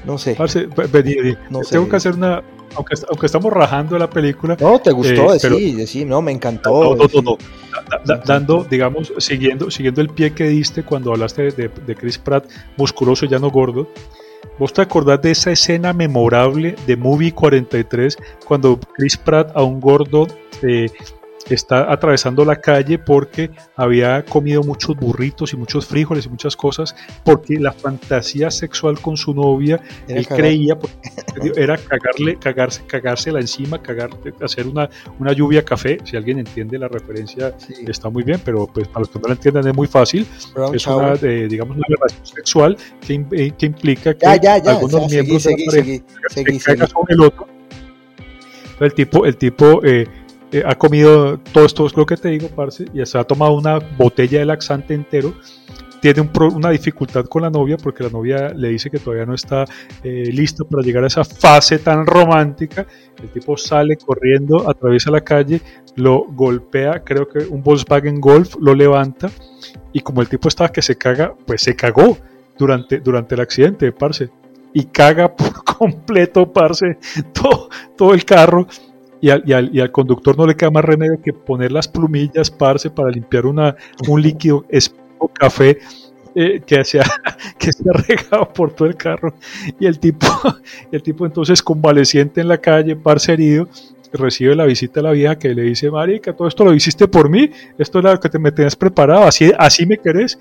[0.05, 0.37] No sé.
[1.49, 2.43] no tengo que hacer una,
[2.75, 4.55] aunque, aunque, estamos rajando la película.
[4.59, 6.95] No, te gustó, eh, sí, sí, no, me encantó.
[6.95, 7.37] No, no, no,
[8.25, 12.45] dando, digamos, siguiendo, siguiendo el pie que diste cuando hablaste de, de Chris Pratt,
[12.77, 13.89] musculoso ya no gordo.
[14.59, 19.79] ¿Vos te acordás de esa escena memorable de Movie 43 cuando Chris Pratt a un
[19.79, 20.27] gordo
[20.63, 20.89] eh,
[21.49, 26.95] está atravesando la calle porque había comido muchos burritos y muchos frijoles y muchas cosas,
[27.23, 30.77] porque la fantasía sexual con su novia, él creía,
[31.55, 34.09] era cagarle, cagarse, cagársela encima, cagar,
[34.41, 34.89] hacer una,
[35.19, 37.55] una lluvia café, si alguien entiende la referencia
[37.87, 40.25] está muy bien, pero pues para los que no la entiendan es muy fácil,
[40.73, 45.51] es una, eh, digamos, una relación sexual que, eh, que implica que algunos miembros de
[45.51, 46.43] la pareja se
[47.09, 47.47] el otro.
[48.79, 50.07] El tipo, el tipo eh,
[50.51, 53.53] eh, ha comido todo esto, es lo que te digo, parce, y se ha tomado
[53.53, 55.33] una botella de laxante entero.
[55.99, 59.65] Tiene una dificultad con la novia porque la novia le dice que todavía no está
[60.03, 62.85] eh, listo para llegar a esa fase tan romántica.
[63.21, 65.59] El tipo sale corriendo, atraviesa la calle,
[65.95, 69.31] lo golpea, creo que un Volkswagen Golf lo levanta
[69.91, 72.15] y como el tipo estaba que se caga, pues se cagó
[72.57, 74.29] durante, durante el accidente, parce.
[74.73, 76.99] Y caga por completo, parce,
[77.33, 78.67] todo, todo el carro
[79.21, 81.87] y al, y, al, y al, conductor no le queda más remedio que poner las
[81.87, 83.75] plumillas, parce, para limpiar una,
[84.07, 85.79] un líquido espejo café
[86.35, 87.03] eh, que, se ha,
[87.57, 89.33] que se ha regado por todo el carro.
[89.79, 90.27] Y el tipo,
[90.91, 93.67] el tipo entonces convaleciente en la calle, parce herido,
[94.13, 97.29] recibe la visita de la vieja que le dice, Marica, todo esto lo hiciste por
[97.29, 100.37] mí, esto es lo que te me tenías preparado, así, así me querés.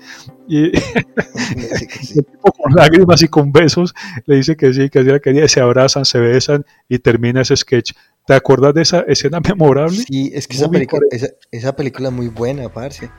[0.47, 3.93] Y el tipo con lágrimas y con besos
[4.25, 7.55] le dice que sí, que así la quería, se abrazan, se besan y termina ese
[7.55, 7.93] sketch.
[8.27, 9.97] ¿Te acuerdas de esa escena memorable?
[9.97, 11.01] Sí, es que esa película,
[11.49, 13.09] esa, película, es muy buena, parce.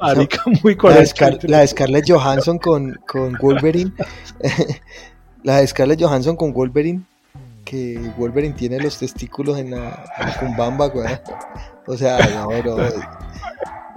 [0.00, 0.78] Marica, muy
[1.42, 3.92] la, de Scarlett Johansson con, con Wolverine.
[5.42, 7.02] la de Scarlett Johansson con Wolverine
[7.64, 10.04] que Wolverine tiene los testículos en la,
[10.38, 11.08] cumbamba, güey.
[11.86, 12.76] O sea, no, bro.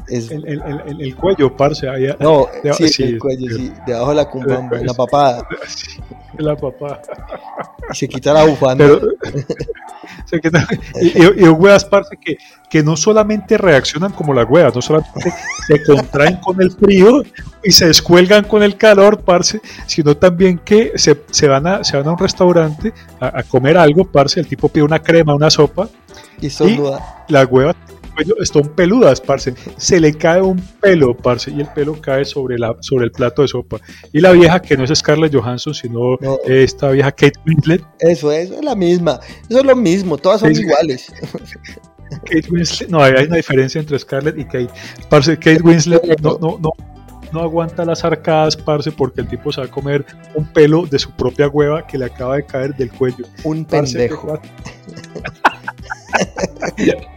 [0.08, 0.32] Es...
[0.32, 1.88] El, el, el, cuello, parce.
[1.88, 3.72] Ahí, no, sí, sí, el cuello, sí.
[3.86, 5.46] Debajo de la cumbamba, en la papada.
[6.40, 7.02] En la papada.
[7.92, 8.88] Y se quita la bufanda.
[8.88, 9.02] se
[10.42, 10.68] quita,
[11.02, 12.38] y, y, y huevas, parce, que,
[12.70, 15.34] que no solamente reaccionan como las huevas, no solamente
[15.68, 17.24] se contraen con el frío
[17.64, 21.98] y se descuelgan con el calor, parce, sino también que se, se van, a, se
[21.98, 25.50] van a un restaurante a, a, comer algo, parce, el tipo pide una crema, una
[25.50, 25.90] sopa.
[26.42, 26.80] Y, y
[27.30, 27.76] las huevas
[28.40, 29.54] están peludas, parce.
[29.78, 33.42] Se le cae un pelo, parce, y el pelo cae sobre, la, sobre el plato
[33.42, 33.80] de sopa.
[34.14, 37.84] Y la vieja, que no es Scarlett Johansson, sino esta vieja Kate Winslet.
[38.00, 39.20] Eso, eso es la misma.
[39.50, 41.12] Eso es lo mismo, todas son iguales.
[42.26, 44.70] Kate Winslet, no, hay una diferencia entre Scarlett y Kate.
[45.10, 46.72] Parce, Kate Winslet no, no, no,
[47.32, 50.06] no aguanta las arcadas, parce, porque el tipo se va a comer
[50.36, 53.26] un pelo de su propia hueva que le acaba de caer del cuello.
[53.44, 54.40] Un pendejo.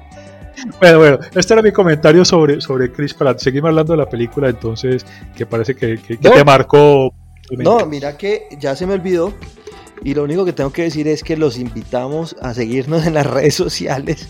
[0.80, 3.38] Bueno, bueno, este era mi comentario sobre, sobre Chris Pratt.
[3.38, 5.04] Seguimos hablando de la película, entonces,
[5.36, 7.12] que parece que, te marcó.
[7.50, 9.34] No, mira que ya se me olvidó.
[10.02, 13.26] Y lo único que tengo que decir es que los invitamos a seguirnos en las
[13.26, 14.28] redes sociales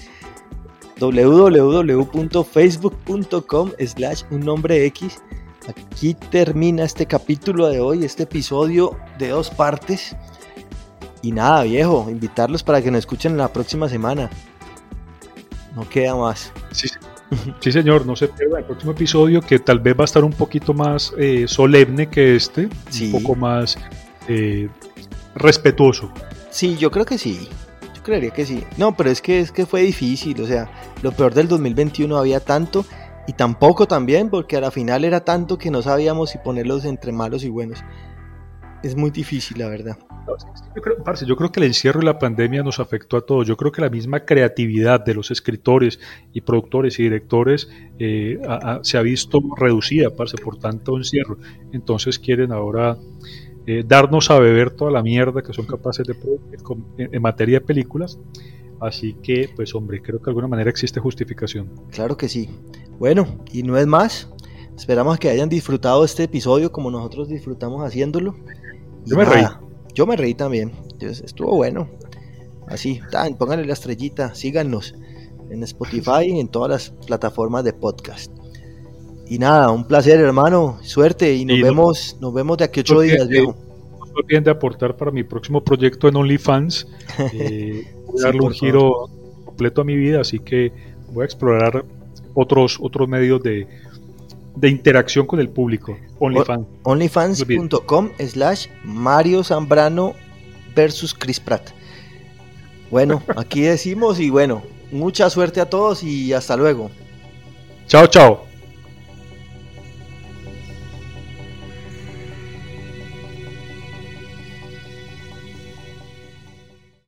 [0.99, 5.19] www.facebook.com slash un nombre X.
[5.69, 10.17] Aquí termina este capítulo de hoy, este episodio de dos partes.
[11.23, 14.31] Y nada, viejo, invitarlos para que nos escuchen la próxima semana
[15.75, 16.53] no queda más.
[17.61, 20.33] Sí, señor, no se pierda el próximo episodio que tal vez va a estar un
[20.33, 22.69] poquito más eh, solemne que este,
[23.03, 23.79] un poco más
[24.29, 24.69] eh,
[25.35, 26.13] respetuoso.
[26.51, 27.49] Sí, yo creo que sí.
[27.95, 28.65] Yo creería que sí.
[28.77, 30.71] No, pero es que es que fue difícil, o sea,
[31.03, 32.85] lo peor del 2021 había tanto
[33.29, 37.13] y tampoco también porque a la final era tanto que no sabíamos si ponerlos entre
[37.13, 37.85] malos y buenos.
[38.83, 39.97] Es muy difícil, la verdad.
[40.75, 43.47] Yo creo, yo creo que el encierro y la pandemia nos afectó a todos.
[43.47, 45.99] Yo creo que la misma creatividad de los escritores
[46.33, 47.69] y productores y directores
[47.99, 48.39] eh,
[48.83, 51.39] se ha visto reducida, parce, por tanto encierro.
[51.73, 52.97] Entonces quieren ahora
[53.67, 56.59] eh, darnos a beber toda la mierda que son capaces de producir
[56.99, 58.19] en, materia de películas.
[58.81, 61.71] Así que, pues hombre, creo que de alguna manera existe justificación.
[61.91, 62.49] Claro que sí.
[62.99, 64.31] Bueno, y no es más.
[64.77, 68.35] Esperamos que hayan disfrutado este episodio como nosotros disfrutamos haciéndolo.
[69.05, 69.45] Yo me reí.
[70.01, 70.73] Yo me reí también.
[70.99, 71.91] Estuvo bueno.
[72.67, 74.95] Así, tan, pónganle la estrellita, síganos
[75.51, 78.33] en Spotify y en todas las plataformas de podcast.
[79.29, 80.79] Y nada, un placer, hermano.
[80.81, 83.55] Suerte y nos vemos, nos vemos de aquí ocho días, viejo.
[83.99, 86.89] No olviden de aportar para mi próximo proyecto en OnlyFans.
[87.35, 89.11] Eh, voy a darle un giro
[89.45, 90.73] completo a mi vida, así que
[91.13, 91.85] voy a explorar
[92.33, 93.69] otros, otros medios de,
[94.57, 95.97] de interacción con el público.
[96.19, 96.67] OnlyFans.
[96.83, 100.15] Onlyfans.com slash Mario Zambrano
[100.75, 101.71] versus Chris Pratt.
[102.91, 106.91] Bueno, aquí decimos y bueno, mucha suerte a todos y hasta luego.
[107.87, 108.50] Chao, chao.